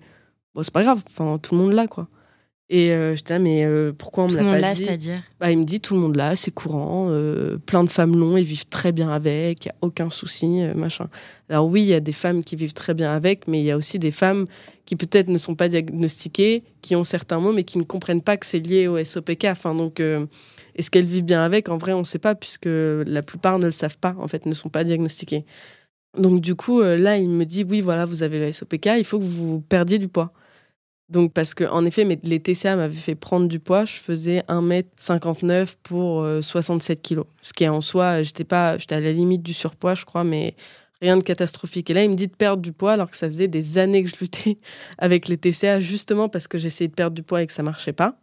bon, 0.53 0.63
c'est 0.63 0.74
pas 0.74 0.83
grave, 0.83 1.01
enfin, 1.07 1.38
tout 1.38 1.55
le 1.55 1.62
monde 1.62 1.72
l'a, 1.72 1.88
quoi. 1.88 2.10
Et 2.70 2.91
euh, 2.91 3.15
j'étais 3.15 3.34
là, 3.34 3.39
mais 3.39 3.65
euh, 3.65 3.91
pourquoi 3.96 4.24
on 4.24 4.27
me 4.29 4.36
l'a 4.36 4.43
pas 4.43 4.60
là, 4.60 4.74
c'est-à-dire 4.74 5.22
bah, 5.39 5.51
Il 5.51 5.60
me 5.60 5.65
dit 5.65 5.82
tout 5.82 5.96
le 5.96 6.00
monde 6.00 6.15
là, 6.15 6.36
c'est 6.36 6.51
courant, 6.51 7.08
euh, 7.10 7.58
plein 7.58 7.84
de 7.84 7.89
femmes 7.89 8.15
l'ont, 8.15 8.38
ils 8.38 8.46
vivent 8.46 8.67
très 8.67 8.93
bien 8.93 9.10
avec, 9.10 9.65
il 9.65 9.67
n'y 9.67 9.72
a 9.72 9.75
aucun 9.82 10.10
souci, 10.10 10.63
machin. 10.74 11.10
Alors 11.50 11.67
oui, 11.67 11.82
il 11.82 11.88
y 11.88 11.93
a 11.93 12.00
des 12.00 12.13
femmes 12.13 12.43
qui 12.43 12.55
vivent 12.55 12.74
très 12.74 12.93
bien 12.93 13.13
avec, 13.13 13.48
mais 13.48 13.60
il 13.60 13.65
y 13.65 13.72
a 13.72 13.77
aussi 13.77 14.00
des 14.00 14.12
femmes 14.12 14.46
qui 14.86 14.96
peut-être 14.96 15.27
ne 15.27 15.38
sont 15.38 15.55
pas 15.55 15.67
diagnostiquées, 15.67 16.63
qui 16.82 16.96
ont 16.96 17.03
certains 17.03 17.39
mots, 17.39 17.51
mais 17.51 17.65
qui 17.65 17.77
ne 17.77 17.84
comprennent 17.84 18.22
pas 18.22 18.38
que 18.38 18.46
c'est 18.46 18.60
lié 18.60 18.88
au 18.88 19.01
SOPK. 19.03 19.46
Enfin, 19.46 19.75
donc, 19.75 20.00
est-ce 20.00 20.89
qu'elles 20.89 21.05
vivent 21.05 21.25
bien 21.25 21.43
avec? 21.43 21.70
En 21.70 21.77
vrai, 21.77 21.93
on 21.93 22.00
ne 22.00 22.05
sait 22.05 22.20
pas, 22.20 22.34
puisque 22.34 22.67
la 22.67 23.22
plupart 23.22 23.60
ne 23.60 23.65
le 23.65 23.72
savent 23.72 23.98
pas, 23.98 24.15
en 24.17 24.27
fait, 24.27 24.46
ne 24.46 24.53
sont 24.53 24.70
pas 24.70 24.84
diagnostiquées. 24.84 25.46
Donc 26.17 26.41
du 26.41 26.55
coup, 26.55 26.82
là, 26.82 27.17
il 27.17 27.29
me 27.29 27.46
dit, 27.46 27.63
oui, 27.63 27.82
voilà, 27.82 28.05
vous 28.05 28.24
avez 28.24 28.39
le 28.39 28.51
SOPK, 28.51 28.89
il 28.98 29.05
faut 29.05 29.20
que 29.20 29.25
vous 29.25 29.62
perdiez 29.62 30.00
du 30.00 30.08
poids. 30.08 30.34
Donc, 31.13 31.32
parce 31.32 31.53
que, 31.53 31.63
en 31.63 31.86
effet, 31.86 32.08
les 32.24 32.39
TCA 32.39 32.75
m'avaient 32.75 32.96
fait 32.96 33.13
prendre 33.13 33.48
du 33.48 33.60
poids. 33.60 33.86
Je 33.86 33.98
faisais 33.98 34.39
1m59 34.50 35.75
pour 35.84 36.25
67 36.41 36.98
euh, 36.98 37.01
kilos. 37.01 37.25
Ce 37.43 37.53
qui 37.53 37.65
est 37.65 37.70
en 37.70 37.82
soi, 37.82 38.24
j'étais 38.24 38.43
pas, 38.43 38.79
j'étais 38.79 38.96
à 38.96 39.00
la 39.00 39.12
limite 39.12 39.43
du 39.43 39.53
surpoids, 39.53 39.93
je 39.93 40.05
crois, 40.05 40.24
mais 40.24 40.55
rien 41.03 41.15
de 41.15 41.24
catastrophique. 41.24 41.91
Et 41.91 41.93
là, 41.93 42.03
il 42.03 42.10
me 42.10 42.15
dit 42.15 42.25
de 42.25 42.34
perdre 42.34 42.63
du 42.63 42.72
poids 42.72 42.93
alors 42.93 43.12
que 43.12 43.15
ça 43.15 43.27
faisait 43.27 43.48
des 43.48 43.77
années 43.77 44.01
que 44.03 44.10
je 44.10 44.15
luttais 44.20 44.58
avec 44.98 45.27
les 45.27 45.38
TCA, 45.38 45.79
justement 45.79 46.29
parce 46.29 46.48
que 46.48 46.58
j'essayais 46.58 46.88
de 46.88 46.96
perdre 46.96 47.13
du 47.13 47.22
poids 47.22 47.43
et 47.43 47.46
que 47.46 47.53
ça 47.53 47.62
marchait 47.62 47.93
pas. 47.93 48.17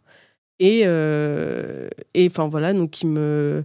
Et, 0.59 0.81
euh, 0.83 1.87
et 2.13 2.27
enfin, 2.27 2.49
voilà, 2.49 2.73
donc 2.73 3.01
il 3.01 3.07
me, 3.07 3.63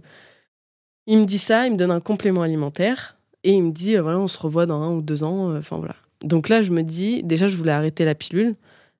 il 1.05 1.17
me 1.17 1.25
dit 1.25 1.37
ça, 1.37 1.67
il 1.67 1.73
me 1.73 1.77
donne 1.77 1.91
un 1.91 1.99
complément 1.99 2.43
alimentaire 2.43 3.17
et 3.43 3.51
il 3.51 3.61
me 3.61 3.71
dit, 3.71 3.97
euh, 3.97 4.01
voilà, 4.01 4.19
on 4.19 4.29
se 4.29 4.39
revoit 4.39 4.65
dans 4.65 4.81
un 4.81 4.93
ou 4.95 5.01
deux 5.01 5.23
ans. 5.23 5.53
Enfin, 5.57 5.79
voilà. 5.79 5.95
Donc 6.23 6.47
là, 6.47 6.61
je 6.61 6.71
me 6.71 6.81
dis, 6.81 7.23
déjà, 7.23 7.49
je 7.49 7.57
voulais 7.57 7.73
arrêter 7.73 8.05
la 8.05 8.15
pilule 8.15 8.55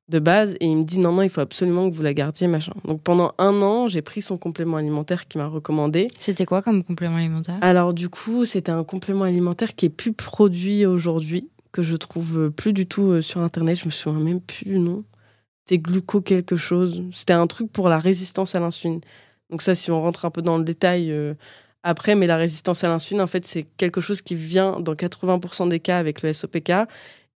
de 0.10 0.20
base 0.20 0.56
et 0.60 0.66
il 0.66 0.78
me 0.78 0.84
dit 0.84 1.00
non 1.00 1.12
non 1.12 1.22
il 1.22 1.30
faut 1.30 1.42
absolument 1.42 1.90
que 1.90 1.96
vous 1.96 2.04
la 2.04 2.14
gardiez 2.14 2.48
machin. 2.48 2.74
Donc 2.86 3.02
pendant 3.02 3.34
un 3.38 3.62
an 3.62 3.88
j'ai 3.88 4.02
pris 4.02 4.22
son 4.22 4.38
complément 4.38 4.78
alimentaire 4.78 5.28
qu'il 5.28 5.42
m'a 5.42 5.48
recommandé. 5.48 6.08
C'était 6.18 6.46
quoi 6.46 6.62
comme 6.62 6.84
complément 6.84 7.18
alimentaire? 7.18 7.58
Alors 7.62 7.94
du 7.94 8.10
coup 8.10 8.46
c'était 8.46 8.72
un 8.72 8.84
complément 8.84 9.26
alimentaire 9.26 9.76
qui 9.76 9.86
est 9.88 9.90
plus 9.90 10.14
produit 10.14 10.86
aujourd'hui 10.86 11.50
que 11.74 11.84
je 11.84 11.96
trouve 11.96 12.52
plus 12.52 12.74
du 12.74 12.88
tout 12.88 13.12
euh, 13.12 13.22
sur 13.22 13.42
internet. 13.42 13.78
Je 13.78 13.86
me 13.86 13.92
souviens 13.92 14.20
même 14.20 14.42
plus 14.42 14.66
du 14.66 14.80
nom. 14.80 15.04
C'était 15.66 15.80
gluco 15.80 16.22
quelque 16.22 16.56
chose. 16.56 17.04
C'était 17.12 17.34
un 17.34 17.48
truc 17.48 17.72
pour 17.72 17.90
la 17.90 18.00
résistance 18.00 18.56
à 18.56 18.60
l'insuline. 18.60 19.02
Donc 19.50 19.62
ça 19.62 19.76
si 19.76 19.92
on 19.92 20.02
rentre 20.02 20.24
un 20.24 20.32
peu 20.32 20.42
dans 20.42 20.58
le 20.58 20.64
détail 20.64 21.12
euh, 21.12 21.34
après 21.84 22.16
mais 22.16 22.28
la 22.28 22.38
résistance 22.38 22.84
à 22.86 22.88
l'insuline 22.88 23.22
en 23.22 23.28
fait 23.28 23.46
c'est 23.46 23.64
quelque 23.64 24.00
chose 24.00 24.22
qui 24.22 24.36
vient 24.36 24.80
dans 24.80 24.94
80% 24.94 25.68
des 25.68 25.82
cas 25.82 25.98
avec 25.98 26.22
le 26.22 26.32
SOPK 26.32 26.72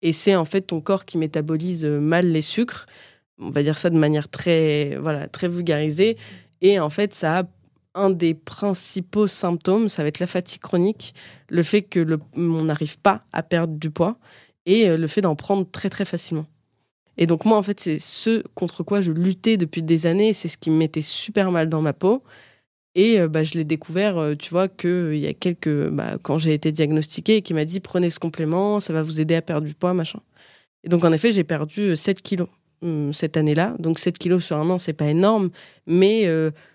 et 0.02 0.12
c'est 0.12 0.36
en 0.36 0.46
fait 0.46 0.62
ton 0.62 0.82
corps 0.82 1.06
qui 1.06 1.18
métabolise 1.18 1.86
euh, 1.86 2.00
mal 2.00 2.32
les 2.32 2.42
sucres. 2.42 2.86
On 3.38 3.52
va 3.52 3.64
dire 3.64 3.78
ça 3.78 3.90
de 3.90 3.98
manière 3.98 4.30
très, 4.30 4.98
voilà, 4.98 5.28
très 5.28 5.48
vulgarisée. 5.48 6.18
Et 6.62 6.80
en 6.80 6.90
fait, 6.90 7.14
ça 7.14 7.40
a 7.40 7.44
un 7.96 8.10
des 8.10 8.34
principaux 8.34 9.28
symptômes, 9.28 9.90
ça 9.90 10.04
va 10.04 10.10
être 10.10 10.20
la 10.20 10.28
fatigue 10.28 10.62
chronique, 10.62 11.16
le 11.50 11.64
fait 11.64 11.82
que 11.82 12.00
le, 12.00 12.20
n'arrive 12.36 13.00
pas 13.00 13.24
à 13.34 13.44
perdre 13.44 13.74
du 13.74 13.90
poids 13.90 14.18
et 14.66 14.88
euh, 14.90 14.98
le 14.98 15.08
fait 15.08 15.22
d'en 15.22 15.36
prendre 15.36 15.68
très 15.70 15.90
très 15.90 16.06
facilement. 16.06 16.46
Et 17.18 17.28
donc 17.28 17.46
moi, 17.46 17.58
en 17.58 17.64
fait, 17.64 17.80
c'est 17.80 18.00
ce 18.00 18.44
contre 18.56 18.84
quoi 18.84 19.02
je 19.02 19.12
luttais 19.12 19.58
depuis 19.58 19.84
des 19.84 20.06
années, 20.06 20.34
c'est 20.34 20.48
ce 20.48 20.58
qui 20.58 20.70
me 20.70 20.78
mettait 20.78 21.02
super 21.02 21.52
mal 21.52 21.68
dans 21.68 21.82
ma 21.82 21.94
peau. 21.94 22.24
Et 22.96 23.20
euh, 23.20 23.28
bah, 23.28 23.44
je 23.44 23.54
l'ai 23.54 23.66
découvert, 23.66 24.18
euh, 24.18 24.36
tu 24.36 24.50
vois, 24.50 24.68
qu'il 24.68 24.90
euh, 24.90 25.16
y 25.16 25.28
a 25.28 25.34
quelques. 25.34 25.90
Bah, 25.90 26.18
quand 26.22 26.38
j'ai 26.38 26.54
été 26.54 26.72
diagnostiquée 26.72 27.42
qui 27.42 27.54
m'a 27.54 27.66
dit 27.66 27.80
prenez 27.80 28.10
ce 28.10 28.20
complément, 28.20 28.80
ça 28.80 28.94
va 28.94 29.02
vous 29.02 29.22
aider 29.22 29.36
à 29.36 29.42
perdre 29.42 29.68
du 29.68 29.76
poids, 29.76 29.94
machin. 29.94 30.20
Et 30.84 30.90
donc, 30.90 31.04
en 31.04 31.12
effet, 31.12 31.32
j'ai 31.32 31.44
perdu 31.44 31.96
7 31.96 32.22
kilos 32.22 32.48
hum, 32.82 33.14
cette 33.14 33.38
année-là. 33.38 33.76
Donc, 33.80 34.00
7 34.00 34.18
kilos 34.18 34.44
sur 34.44 34.58
un 34.58 34.70
an, 34.70 34.78
c'est 34.78 34.94
pas 34.94 35.08
énorme. 35.08 35.50
Mais 35.88 36.24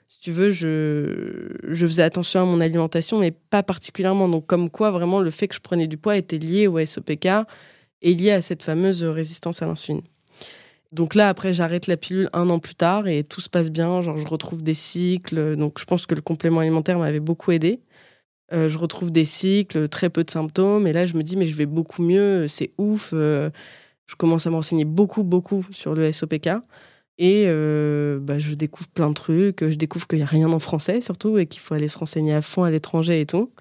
si 0.07 0.21
tu 0.21 0.31
veux, 0.31 0.51
je, 0.51 1.57
je 1.69 1.87
faisais 1.87 2.03
attention 2.03 2.43
à 2.43 2.45
mon 2.45 2.61
alimentation, 2.61 3.19
mais 3.19 3.33
pas 3.33 3.63
particulièrement. 3.63 4.29
Donc, 4.29 4.47
comme 4.47 4.71
quoi, 4.71 4.91
vraiment, 4.91 5.21
le 5.21 5.31
fait 5.31 5.49
que 5.49 5.55
je 5.55 5.61
prenais 5.61 5.87
du 5.87 5.97
poids 5.97 6.17
était 6.17 6.39
lié 6.39 6.67
au 6.67 6.85
SOPK 6.85 7.29
et 8.03 8.15
lié 8.15 8.33
à 8.33 8.43
cette 8.43 8.63
fameuse 8.63 9.03
résistance 9.05 9.63
à 9.63 9.67
l'insuline. 9.67 10.03
Donc 10.93 11.15
là, 11.15 11.29
après, 11.29 11.53
j'arrête 11.53 11.87
la 11.87 11.97
pilule 11.97 12.31
un 12.33 12.49
an 12.51 12.59
plus 12.61 12.75
tard 12.75 13.09
et 13.09 13.25
tout 13.25 13.41
se 13.41 13.49
passe 13.49 13.71
bien. 13.71 14.03
Genre, 14.03 14.17
je 14.17 14.27
retrouve 14.27 14.63
des 14.63 14.75
cycles. 14.75 15.57
Donc, 15.57 15.79
je 15.81 15.85
pense 15.85 16.07
que 16.07 16.15
le 16.15 16.21
complément 16.23 16.61
alimentaire 16.61 16.99
m'avait 16.99 17.21
beaucoup 17.21 17.51
aidé. 17.53 17.81
Euh, 18.53 18.69
je 18.69 18.79
retrouve 18.79 19.11
des 19.11 19.25
cycles, 19.25 19.89
très 19.89 20.11
peu 20.11 20.25
de 20.25 20.31
symptômes. 20.31 20.87
Et 20.87 20.93
là, 20.93 21.07
je 21.07 21.17
me 21.17 21.23
dis, 21.23 21.37
mais 21.37 21.47
je 21.47 21.57
vais 21.57 21.67
beaucoup 21.67 22.03
mieux, 22.03 22.49
c'est 22.49 22.73
ouf. 22.79 23.11
Euh, 23.13 23.51
je 24.07 24.17
commence 24.17 24.47
à 24.47 24.51
m'enseigner 24.51 24.85
beaucoup, 24.85 25.25
beaucoup 25.25 25.65
sur 25.71 25.95
le 25.95 26.13
SOPK. 26.13 26.51
Et 27.19 27.45
euh, 27.47 28.19
bah, 28.21 28.39
je 28.39 28.55
découvre 28.55 28.89
plein 28.91 29.09
de 29.09 29.15
trucs. 29.15 29.69
Je 29.69 29.77
découvre 29.77 30.07
qu'il 30.07 30.19
n'y 30.19 30.25
a 30.25 30.27
rien 30.27 30.51
en 30.53 30.59
français, 30.59 31.01
surtout, 31.01 31.39
et 31.39 31.47
qu'il 31.47 31.61
faut 31.61 31.75
aller 31.75 31.89
se 31.89 31.99
renseigner 31.99 32.35
à 32.35 32.43
fond 32.43 32.65
à 32.65 32.71
l'étranger 32.71 33.21
et 33.21 33.27
tout. 33.27 33.53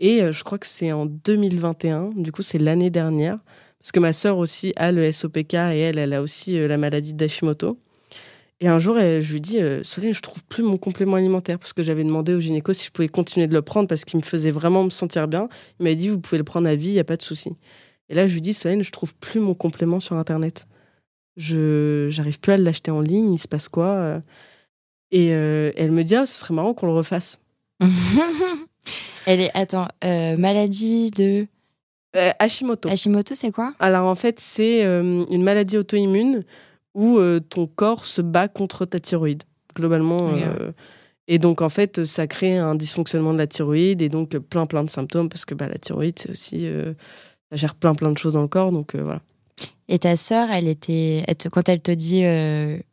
Et 0.00 0.20
je 0.32 0.44
crois 0.44 0.58
que 0.58 0.66
c'est 0.66 0.92
en 0.92 1.06
2021, 1.06 2.10
du 2.16 2.32
coup, 2.32 2.42
c'est 2.42 2.58
l'année 2.58 2.90
dernière. 2.90 3.38
Parce 3.86 3.92
que 3.92 4.00
ma 4.00 4.12
sœur 4.12 4.38
aussi 4.38 4.72
a 4.74 4.90
le 4.90 5.12
SOPK 5.12 5.54
et 5.54 5.78
elle, 5.78 5.98
elle 5.98 6.12
a 6.12 6.20
aussi 6.20 6.58
euh, 6.58 6.66
la 6.66 6.76
maladie 6.76 7.14
d'Hashimoto. 7.14 7.78
Et 8.58 8.66
un 8.66 8.80
jour, 8.80 8.96
je 8.98 9.32
lui 9.32 9.40
dis, 9.40 9.62
euh, 9.62 9.84
Soline, 9.84 10.12
je 10.12 10.22
trouve 10.22 10.42
plus 10.46 10.64
mon 10.64 10.76
complément 10.76 11.14
alimentaire 11.14 11.56
parce 11.60 11.72
que 11.72 11.84
j'avais 11.84 12.02
demandé 12.02 12.34
au 12.34 12.40
gynéco 12.40 12.72
si 12.72 12.86
je 12.86 12.90
pouvais 12.90 13.06
continuer 13.06 13.46
de 13.46 13.54
le 13.54 13.62
prendre 13.62 13.86
parce 13.86 14.04
qu'il 14.04 14.18
me 14.18 14.24
faisait 14.24 14.50
vraiment 14.50 14.82
me 14.82 14.90
sentir 14.90 15.28
bien. 15.28 15.48
Il 15.78 15.84
m'a 15.84 15.94
dit, 15.94 16.08
vous 16.08 16.18
pouvez 16.18 16.36
le 16.36 16.42
prendre 16.42 16.68
à 16.68 16.74
vie, 16.74 16.88
il 16.88 16.94
n'y 16.94 16.98
a 16.98 17.04
pas 17.04 17.14
de 17.14 17.22
souci. 17.22 17.52
Et 18.08 18.14
là, 18.14 18.26
je 18.26 18.34
lui 18.34 18.40
dis, 18.40 18.54
Soline, 18.54 18.82
je 18.82 18.90
trouve 18.90 19.14
plus 19.14 19.38
mon 19.38 19.54
complément 19.54 20.00
sur 20.00 20.16
Internet. 20.16 20.66
Je 21.36 22.08
j'arrive 22.10 22.40
plus 22.40 22.54
à 22.54 22.56
l'acheter 22.56 22.90
en 22.90 23.00
ligne, 23.00 23.34
il 23.34 23.38
se 23.38 23.46
passe 23.46 23.68
quoi 23.68 23.86
euh 23.86 24.20
Et 25.12 25.26
elle 25.26 25.92
me 25.92 26.02
dit, 26.02 26.16
ah, 26.16 26.26
ce 26.26 26.40
serait 26.40 26.54
marrant 26.54 26.74
qu'on 26.74 26.86
le 26.86 26.92
refasse. 26.92 27.38
elle 29.26 29.42
est, 29.42 29.56
attends, 29.56 29.86
maladie 30.02 31.12
de 31.12 31.46
euh, 32.16 32.30
Hashimoto. 32.38 32.88
Hashimoto, 32.88 33.34
c'est 33.34 33.52
quoi? 33.52 33.72
Alors 33.78 34.06
en 34.06 34.14
fait, 34.14 34.40
c'est 34.40 34.84
euh, 34.84 35.24
une 35.30 35.42
maladie 35.42 35.76
auto-immune 35.76 36.44
où 36.94 37.18
euh, 37.18 37.40
ton 37.40 37.66
corps 37.66 38.06
se 38.06 38.22
bat 38.22 38.48
contre 38.48 38.84
ta 38.86 38.98
thyroïde, 38.98 39.42
globalement. 39.74 40.30
et 41.28 41.38
donc 41.38 41.60
en 41.60 41.68
fait, 41.68 42.04
ça 42.04 42.26
crée 42.26 42.56
un 42.56 42.74
dysfonctionnement 42.74 43.32
de 43.32 43.38
la 43.38 43.46
thyroïde 43.46 44.02
et 44.02 44.08
donc 44.08 44.36
plein 44.38 44.66
plein 44.66 44.84
de 44.84 44.90
symptômes 44.90 45.28
parce 45.28 45.44
que 45.44 45.54
bah, 45.54 45.68
la 45.68 45.78
thyroïde, 45.78 46.18
c'est 46.18 46.30
aussi. 46.30 46.68
ça 47.50 47.56
gère 47.56 47.74
plein 47.74 47.94
plein 47.94 48.10
de 48.10 48.18
choses 48.18 48.32
dans 48.32 48.42
le 48.42 48.48
corps, 48.48 48.72
donc 48.72 48.96
voilà. 48.96 49.20
Et 49.88 49.98
ta 49.98 50.16
sœur, 50.16 50.50
elle 50.50 50.68
était. 50.68 51.24
quand 51.52 51.68
elle 51.68 51.80
te 51.80 51.92
dit 51.92 52.24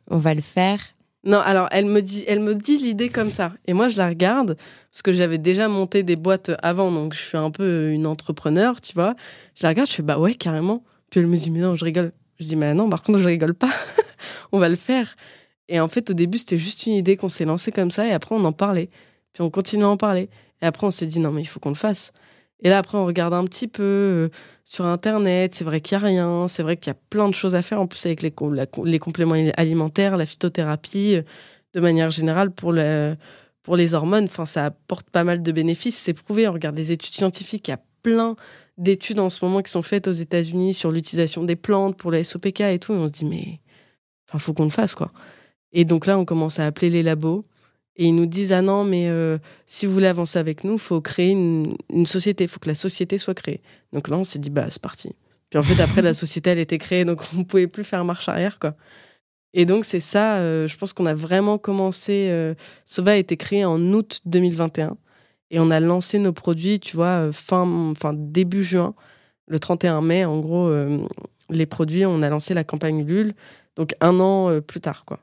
on 0.09 0.17
va 0.17 0.33
le 0.33 0.41
faire, 0.41 0.79
non, 1.25 1.39
alors 1.39 1.69
elle 1.71 1.85
me 1.85 2.01
dit, 2.01 2.25
elle 2.27 2.41
me 2.41 2.53
dit 2.53 2.77
l'idée 2.77 3.07
comme 3.07 3.29
ça, 3.29 3.53
et 3.65 3.73
moi 3.73 3.87
je 3.87 3.97
la 3.97 4.09
regarde 4.09 4.57
parce 4.91 5.01
que 5.01 5.13
j'avais 5.13 5.37
déjà 5.37 5.69
monté 5.69 6.03
des 6.03 6.17
boîtes 6.17 6.51
avant, 6.61 6.91
donc 6.91 7.13
je 7.13 7.21
suis 7.21 7.37
un 7.37 7.49
peu 7.49 7.91
une 7.91 8.05
entrepreneur, 8.05 8.81
tu 8.81 8.93
vois. 8.93 9.15
Je 9.55 9.63
la 9.63 9.69
regarde, 9.69 9.89
je 9.89 9.95
fais 9.95 10.03
bah 10.03 10.19
ouais 10.19 10.33
carrément. 10.35 10.83
Puis 11.09 11.21
elle 11.21 11.27
me 11.27 11.37
dit 11.37 11.49
mais 11.49 11.61
non, 11.61 11.77
je 11.77 11.85
rigole. 11.85 12.11
Je 12.39 12.45
dis 12.45 12.57
mais 12.57 12.73
non, 12.73 12.89
par 12.89 13.03
contre 13.03 13.19
je 13.19 13.27
rigole 13.27 13.53
pas, 13.53 13.71
on 14.51 14.59
va 14.59 14.67
le 14.67 14.75
faire. 14.75 15.15
Et 15.69 15.79
en 15.79 15.87
fait 15.87 16.09
au 16.09 16.13
début 16.13 16.39
c'était 16.39 16.57
juste 16.57 16.85
une 16.87 16.93
idée 16.93 17.15
qu'on 17.15 17.29
s'est 17.29 17.45
lancée 17.45 17.71
comme 17.71 17.91
ça, 17.91 18.05
et 18.05 18.11
après 18.11 18.35
on 18.35 18.43
en 18.43 18.51
parlait, 18.51 18.89
puis 19.31 19.43
on 19.43 19.49
continue 19.49 19.85
à 19.85 19.89
en 19.89 19.97
parler, 19.97 20.29
et 20.61 20.65
après 20.65 20.85
on 20.85 20.91
s'est 20.91 21.05
dit 21.05 21.19
non 21.19 21.31
mais 21.31 21.41
il 21.41 21.47
faut 21.47 21.61
qu'on 21.61 21.69
le 21.69 21.75
fasse. 21.75 22.11
Et 22.63 22.69
là, 22.69 22.79
après, 22.79 22.97
on 22.97 23.05
regarde 23.05 23.33
un 23.33 23.45
petit 23.45 23.67
peu 23.67 23.83
euh, 23.83 24.29
sur 24.63 24.85
Internet. 24.85 25.53
C'est 25.53 25.63
vrai 25.63 25.81
qu'il 25.81 25.97
n'y 25.97 26.03
a 26.03 26.07
rien. 26.07 26.47
C'est 26.47 26.63
vrai 26.63 26.77
qu'il 26.77 26.87
y 26.87 26.95
a 26.95 26.99
plein 27.09 27.27
de 27.27 27.33
choses 27.33 27.55
à 27.55 27.61
faire, 27.61 27.79
en 27.79 27.87
plus 27.87 28.05
avec 28.05 28.21
les, 28.21 28.31
compléments 28.31 29.35
alimentaires, 29.57 30.17
la 30.17 30.25
phytothérapie, 30.25 31.19
de 31.73 31.79
manière 31.79 32.09
générale, 32.09 32.51
pour, 32.51 32.73
pour 33.63 33.75
les 33.75 33.93
hormones. 33.93 34.25
Enfin, 34.25 34.45
ça 34.45 34.65
apporte 34.65 35.09
pas 35.09 35.23
mal 35.23 35.43
de 35.43 35.51
bénéfices. 35.51 35.97
C'est 35.97 36.13
prouvé. 36.13 36.47
On 36.47 36.53
regarde 36.53 36.77
les 36.77 36.91
études 36.91 37.13
scientifiques. 37.13 37.67
Il 37.67 37.71
y 37.71 37.75
a 37.75 37.81
plein 38.01 38.35
d'études 38.77 39.19
en 39.19 39.29
ce 39.29 39.43
moment 39.43 39.61
qui 39.61 39.71
sont 39.71 39.81
faites 39.81 40.07
aux 40.07 40.13
États-Unis 40.13 40.73
sur 40.73 40.91
l'utilisation 40.91 41.43
des 41.43 41.55
plantes 41.55 41.97
pour 41.97 42.11
la 42.11 42.23
SOPK 42.23 42.61
et 42.61 42.79
tout. 42.79 42.93
Et 42.93 42.97
on 42.97 43.07
se 43.07 43.11
dit, 43.11 43.25
mais 43.25 43.59
enfin, 44.27 44.39
faut 44.39 44.53
qu'on 44.53 44.63
le 44.63 44.69
fasse, 44.69 44.95
quoi. 44.95 45.11
Et 45.73 45.85
donc 45.85 46.05
là, 46.05 46.17
on 46.17 46.25
commence 46.25 46.59
à 46.59 46.65
appeler 46.65 46.89
les 46.89 47.03
labos. 47.03 47.43
Et 47.95 48.05
ils 48.05 48.15
nous 48.15 48.25
disent 48.25 48.51
ah 48.51 48.61
non 48.61 48.83
mais 48.83 49.07
euh, 49.07 49.37
si 49.67 49.85
vous 49.85 49.93
voulez 49.93 50.07
avancer 50.07 50.39
avec 50.39 50.63
nous, 50.63 50.77
faut 50.77 51.01
créer 51.01 51.31
une, 51.31 51.75
société, 52.05 52.45
il 52.45 52.47
faut 52.47 52.59
que 52.59 52.67
la 52.67 52.75
société 52.75 53.17
soit 53.17 53.35
créée. 53.35 53.61
Donc 53.91 54.07
là 54.07 54.17
on 54.17 54.23
s'est 54.23 54.39
dit 54.39 54.49
bah 54.49 54.65
c'est 54.69 54.81
parti. 54.81 55.11
Puis 55.49 55.59
en 55.59 55.63
fait 55.63 55.81
après 55.81 56.01
la 56.01 56.13
société 56.13 56.49
elle 56.49 56.59
était 56.59 56.79
créée 56.79 57.05
donc 57.05 57.21
on 57.37 57.43
pouvait 57.43 57.67
plus 57.67 57.83
faire 57.83 58.03
marche 58.03 58.27
arrière 58.29 58.57
quoi. 58.59 58.75
Et 59.53 59.65
donc 59.65 59.85
c'est 59.85 59.99
ça, 59.99 60.37
euh, 60.37 60.67
je 60.67 60.75
pense 60.77 60.93
qu'on 60.93 61.05
a 61.05 61.13
vraiment 61.13 61.59
commencé. 61.59 62.29
Euh, 62.31 62.55
Sova 62.85 63.11
a 63.11 63.15
été 63.15 63.37
créé 63.37 63.63
en 63.63 63.79
août 63.93 64.21
2021 64.25 64.97
et 65.51 65.59
on 65.59 65.69
a 65.69 65.79
lancé 65.79 66.17
nos 66.17 66.33
produits, 66.33 66.79
tu 66.79 66.95
vois, 66.95 67.31
fin, 67.31 67.91
enfin 67.91 68.13
début 68.15 68.63
juin, 68.63 68.95
le 69.47 69.59
31 69.59 70.01
mai 70.01 70.25
en 70.25 70.39
gros 70.39 70.71
les 71.51 71.65
produits, 71.67 72.07
on 72.07 72.23
a 72.23 72.29
lancé 72.29 72.55
la 72.55 72.63
campagne 72.63 73.01
Ulule, 73.01 73.33
donc 73.75 73.93
un 74.01 74.19
an 74.19 74.59
plus 74.61 74.81
tard 74.81 75.05
quoi. 75.05 75.19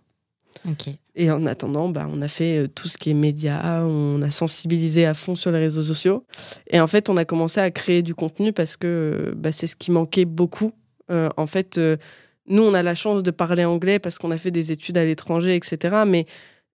Et 1.21 1.31
en 1.31 1.45
attendant, 1.45 1.91
bah, 1.91 2.07
on 2.11 2.23
a 2.23 2.29
fait 2.29 2.65
euh, 2.65 2.67
tout 2.67 2.89
ce 2.89 2.97
qui 2.97 3.11
est 3.11 3.15
médias, 3.15 3.83
on 3.83 4.23
a 4.23 4.31
sensibilisé 4.31 5.05
à 5.05 5.13
fond 5.13 5.37
sur 5.37 5.53
les 5.53 5.59
réseaux 5.59 5.83
sociaux. 5.83 6.25
Et 6.71 6.81
en 6.81 6.87
fait, 6.87 7.11
on 7.11 7.19
a 7.19 7.27
commencé 7.27 7.61
à 7.61 7.71
créer 7.71 8.01
du 8.01 8.15
contenu 8.15 8.55
parce 8.55 8.79
que 8.79 9.35
bah, 9.37 9.53
c'est 9.53 9.67
ce 9.67 9.77
qui 9.77 9.91
manquait 9.91 10.25
beaucoup. 10.25 10.73
Euh, 11.11 11.29
en 11.37 11.47
fait, 11.47 11.77
euh, 11.77 11.99
nous, 12.47 12.63
on 12.63 12.73
a 12.73 12.83
la 12.83 12.95
chance 12.95 13.23
de 13.23 13.31
parler 13.31 13.67
anglais 13.67 13.99
parce 13.99 14.17
qu'on 14.17 14.31
a 14.31 14.39
fait 14.39 14.51
des 14.51 14.73
études 14.73 14.97
à 14.97 15.05
l'étranger, 15.05 15.55
etc. 15.57 16.05
Mais 16.07 16.25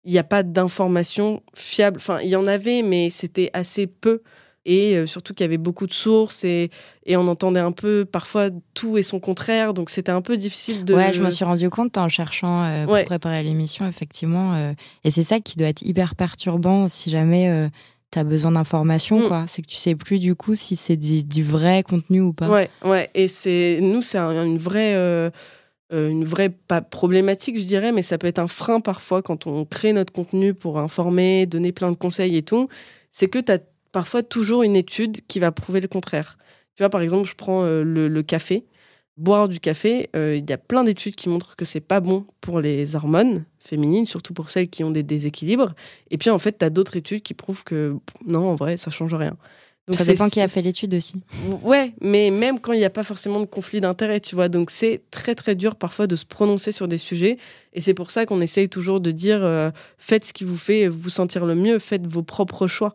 il 0.03 0.11
n'y 0.11 0.19
a 0.19 0.25
pas 0.25 0.43
d'informations 0.43 1.41
fiables. 1.55 1.99
Enfin, 2.01 2.19
il 2.21 2.29
y 2.29 2.35
en 2.35 2.45
avait, 2.45 2.81
mais 2.81 3.09
c'était 3.11 3.49
assez 3.53 3.87
peu 3.87 4.23
et 4.65 4.95
euh, 4.95 5.05
surtout 5.05 5.33
qu'il 5.33 5.43
y 5.43 5.47
avait 5.47 5.57
beaucoup 5.57 5.87
de 5.87 5.93
sources 5.93 6.43
et, 6.43 6.69
et, 7.05 7.17
on 7.17 7.27
entendait 7.27 7.59
un 7.59 7.71
peu 7.71 8.05
parfois 8.05 8.49
tout 8.73 8.97
et 8.97 9.03
son 9.03 9.19
contraire, 9.19 9.73
donc 9.73 9.89
c'était 9.89 10.11
un 10.11 10.21
peu 10.21 10.37
difficile 10.37 10.85
de. 10.85 10.93
Ouais, 10.93 11.11
je 11.11 11.21
me 11.21 11.29
suis 11.29 11.45
rendu 11.45 11.69
compte 11.69 11.97
en 11.97 12.09
cherchant 12.09 12.63
euh, 12.63 12.85
pour 12.85 13.03
préparer 13.03 13.43
l'émission, 13.43 13.87
effectivement, 13.87 14.53
euh, 14.53 14.73
et 15.03 15.11
c'est 15.11 15.23
ça 15.23 15.39
qui 15.39 15.57
doit 15.57 15.67
être 15.67 15.81
hyper 15.81 16.15
perturbant 16.15 16.87
si 16.87 17.09
jamais. 17.09 17.69
tu 18.11 18.19
as 18.19 18.23
besoin 18.23 18.51
d'informations, 18.51 19.25
mm. 19.25 19.27
quoi. 19.27 19.45
C'est 19.47 19.63
que 19.63 19.67
tu 19.67 19.75
sais 19.75 19.95
plus 19.95 20.19
du 20.19 20.35
coup 20.35 20.55
si 20.55 20.75
c'est 20.75 20.97
du, 20.97 21.43
vrai 21.43 21.83
contenu 21.83 22.21
ou 22.21 22.31
pas. 22.31 22.47
Ouais, 22.47 22.69
ouais. 22.85 23.09
Et 23.15 23.27
c'est 23.27 23.79
nous, 23.81 24.01
c'est 24.01 24.19
une 24.19 24.57
vraie, 24.57 24.95
une 25.91 26.23
vraie 26.23 26.49
pas 26.49 26.81
problématique, 26.81 27.59
je 27.59 27.65
dirais, 27.65 27.91
mais 27.91 28.01
ça 28.01 28.17
peut 28.17 28.27
être 28.27 28.39
un 28.39 28.47
frein 28.47 28.79
parfois 28.79 29.21
quand 29.21 29.45
on 29.45 29.65
crée 29.65 29.91
notre 29.91 30.13
contenu 30.13 30.53
pour 30.53 30.79
informer, 30.79 31.47
donner 31.47 31.71
plein 31.73 31.91
de 31.91 31.97
conseils 31.97 32.37
et 32.37 32.43
tout. 32.43 32.69
C'est 33.11 33.27
que 33.27 33.39
tu 33.39 33.51
as 33.51 33.59
parfois 33.93 34.23
toujours 34.23 34.63
une 34.63 34.75
étude 34.75 35.25
qui 35.27 35.39
va 35.39 35.53
prouver 35.53 35.79
le 35.79 35.87
contraire. 35.87 36.37
Tu 36.75 36.83
vois, 36.83 36.89
par 36.89 36.99
exemple, 36.99 37.29
je 37.29 37.35
prends 37.35 37.63
euh, 37.63 37.83
le, 37.83 38.23
café. 38.23 38.65
Boire 39.15 39.47
du 39.47 39.59
café, 39.59 40.09
euh, 40.15 40.35
il 40.35 40.49
y 40.49 40.53
a 40.53 40.57
plein 40.57 40.83
d'études 40.83 41.15
qui 41.15 41.29
montrent 41.29 41.55
que 41.55 41.65
c'est 41.65 41.79
pas 41.79 41.99
bon 41.99 42.25
pour 42.41 42.59
les 42.59 42.95
hormones 42.95 43.45
féminines, 43.59 44.07
surtout 44.07 44.33
pour 44.33 44.49
celles 44.49 44.67
qui 44.67 44.83
ont 44.83 44.89
des 44.89 45.03
déséquilibres. 45.03 45.75
Et 46.09 46.17
puis 46.17 46.31
en 46.31 46.39
fait, 46.39 46.57
tu 46.57 46.65
as 46.65 46.71
d'autres 46.71 46.97
études 46.97 47.21
qui 47.21 47.35
prouvent 47.35 47.63
que 47.63 47.95
non, 48.25 48.49
en 48.49 48.55
vrai, 48.55 48.75
ça 48.75 48.89
change 48.89 49.13
rien. 49.13 49.37
Donc 49.85 49.97
ça 49.97 50.05
dépend 50.05 50.29
qui 50.29 50.41
a 50.41 50.47
fait 50.47 50.61
l'étude 50.61 50.95
aussi. 50.95 51.21
Ouais, 51.61 51.93
mais 52.01 52.31
même 52.31 52.59
quand 52.59 52.71
il 52.71 52.79
n'y 52.79 52.85
a 52.85 52.89
pas 52.89 53.03
forcément 53.03 53.41
de 53.41 53.45
conflit 53.45 53.81
d'intérêt, 53.81 54.19
tu 54.21 54.33
vois. 54.33 54.47
Donc 54.49 54.71
c'est 54.71 55.03
très 55.11 55.35
très 55.35 55.53
dur 55.55 55.75
parfois 55.75 56.07
de 56.07 56.15
se 56.15 56.25
prononcer 56.25 56.71
sur 56.71 56.87
des 56.87 56.97
sujets. 56.97 57.37
Et 57.73 57.81
c'est 57.81 57.93
pour 57.93 58.09
ça 58.09 58.25
qu'on 58.25 58.41
essaye 58.41 58.69
toujours 58.69 59.01
de 59.01 59.11
dire 59.11 59.43
euh, 59.43 59.69
faites 59.97 60.25
ce 60.25 60.33
qui 60.33 60.45
vous 60.45 60.57
fait 60.57 60.87
vous 60.87 61.09
sentir 61.09 61.45
le 61.45 61.53
mieux, 61.53 61.77
faites 61.79 62.07
vos 62.07 62.23
propres 62.23 62.65
choix 62.65 62.93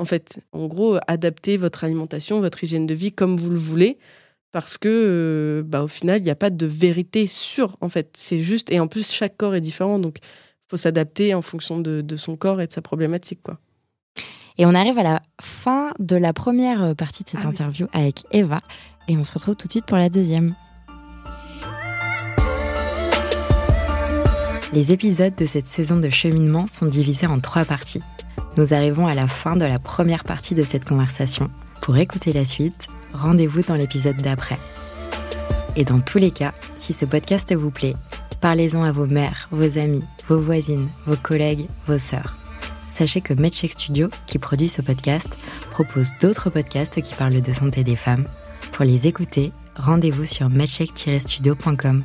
en 0.00 0.06
fait. 0.06 0.40
En 0.52 0.66
gros, 0.66 0.96
adaptez 1.06 1.58
votre 1.58 1.84
alimentation, 1.84 2.40
votre 2.40 2.64
hygiène 2.64 2.86
de 2.86 2.94
vie 2.94 3.12
comme 3.12 3.36
vous 3.36 3.50
le 3.50 3.58
voulez, 3.58 3.98
parce 4.50 4.78
que, 4.78 4.88
euh, 4.88 5.62
bah, 5.62 5.82
au 5.82 5.86
final, 5.86 6.20
il 6.20 6.24
n'y 6.24 6.30
a 6.30 6.36
pas 6.36 6.50
de 6.50 6.66
vérité 6.66 7.26
sûre, 7.26 7.76
en 7.82 7.88
fait. 7.88 8.10
C'est 8.16 8.38
juste, 8.38 8.72
et 8.72 8.80
en 8.80 8.88
plus, 8.88 9.12
chaque 9.12 9.36
corps 9.36 9.54
est 9.54 9.60
différent, 9.60 9.98
donc 9.98 10.18
il 10.22 10.70
faut 10.70 10.78
s'adapter 10.78 11.34
en 11.34 11.42
fonction 11.42 11.78
de, 11.78 12.16
son 12.16 12.36
corps 12.36 12.60
et 12.62 12.66
de 12.66 12.72
sa 12.72 12.80
problématique, 12.82 13.40
quoi. 13.42 13.58
Et 14.58 14.66
on 14.66 14.74
arrive 14.74 14.98
à 14.98 15.02
la 15.02 15.22
fin 15.40 15.92
de 15.98 16.16
la 16.16 16.32
première 16.32 16.94
partie 16.96 17.22
de 17.22 17.28
cette 17.28 17.40
ah 17.44 17.48
interview 17.48 17.86
avec 17.92 18.24
Eva, 18.32 18.60
et 19.06 19.16
on 19.16 19.24
se 19.24 19.34
retrouve 19.34 19.56
tout 19.56 19.66
de 19.66 19.72
suite 19.72 19.86
pour 19.86 19.98
la 19.98 20.08
deuxième. 20.08 20.54
Les 24.72 24.92
épisodes 24.92 25.34
de 25.34 25.46
cette 25.46 25.66
saison 25.66 25.98
de 25.98 26.10
cheminement 26.10 26.66
sont 26.66 26.86
divisés 26.86 27.26
en 27.26 27.40
trois 27.40 27.64
parties. 27.64 28.02
Nous 28.56 28.74
arrivons 28.74 29.06
à 29.06 29.14
la 29.14 29.28
fin 29.28 29.56
de 29.56 29.64
la 29.64 29.78
première 29.78 30.24
partie 30.24 30.54
de 30.54 30.64
cette 30.64 30.84
conversation. 30.84 31.50
Pour 31.80 31.96
écouter 31.96 32.32
la 32.32 32.44
suite, 32.44 32.88
rendez-vous 33.12 33.62
dans 33.62 33.74
l'épisode 33.74 34.16
d'après. 34.16 34.58
Et 35.76 35.84
dans 35.84 36.00
tous 36.00 36.18
les 36.18 36.30
cas, 36.30 36.52
si 36.76 36.92
ce 36.92 37.04
podcast 37.04 37.54
vous 37.54 37.70
plaît, 37.70 37.94
parlez-en 38.40 38.82
à 38.82 38.92
vos 38.92 39.06
mères, 39.06 39.48
vos 39.50 39.78
amis, 39.78 40.04
vos 40.28 40.38
voisines, 40.38 40.88
vos 41.06 41.16
collègues, 41.16 41.68
vos 41.86 41.98
sœurs. 41.98 42.36
Sachez 42.88 43.20
que 43.20 43.34
MedCheck 43.34 43.72
Studio, 43.72 44.10
qui 44.26 44.38
produit 44.38 44.68
ce 44.68 44.82
podcast, 44.82 45.28
propose 45.70 46.10
d'autres 46.20 46.50
podcasts 46.50 47.00
qui 47.00 47.14
parlent 47.14 47.40
de 47.40 47.52
santé 47.52 47.84
des 47.84 47.96
femmes. 47.96 48.24
Pour 48.72 48.84
les 48.84 49.06
écouter, 49.06 49.52
rendez-vous 49.76 50.26
sur 50.26 50.50
medcheck-studio.com. 50.50 52.02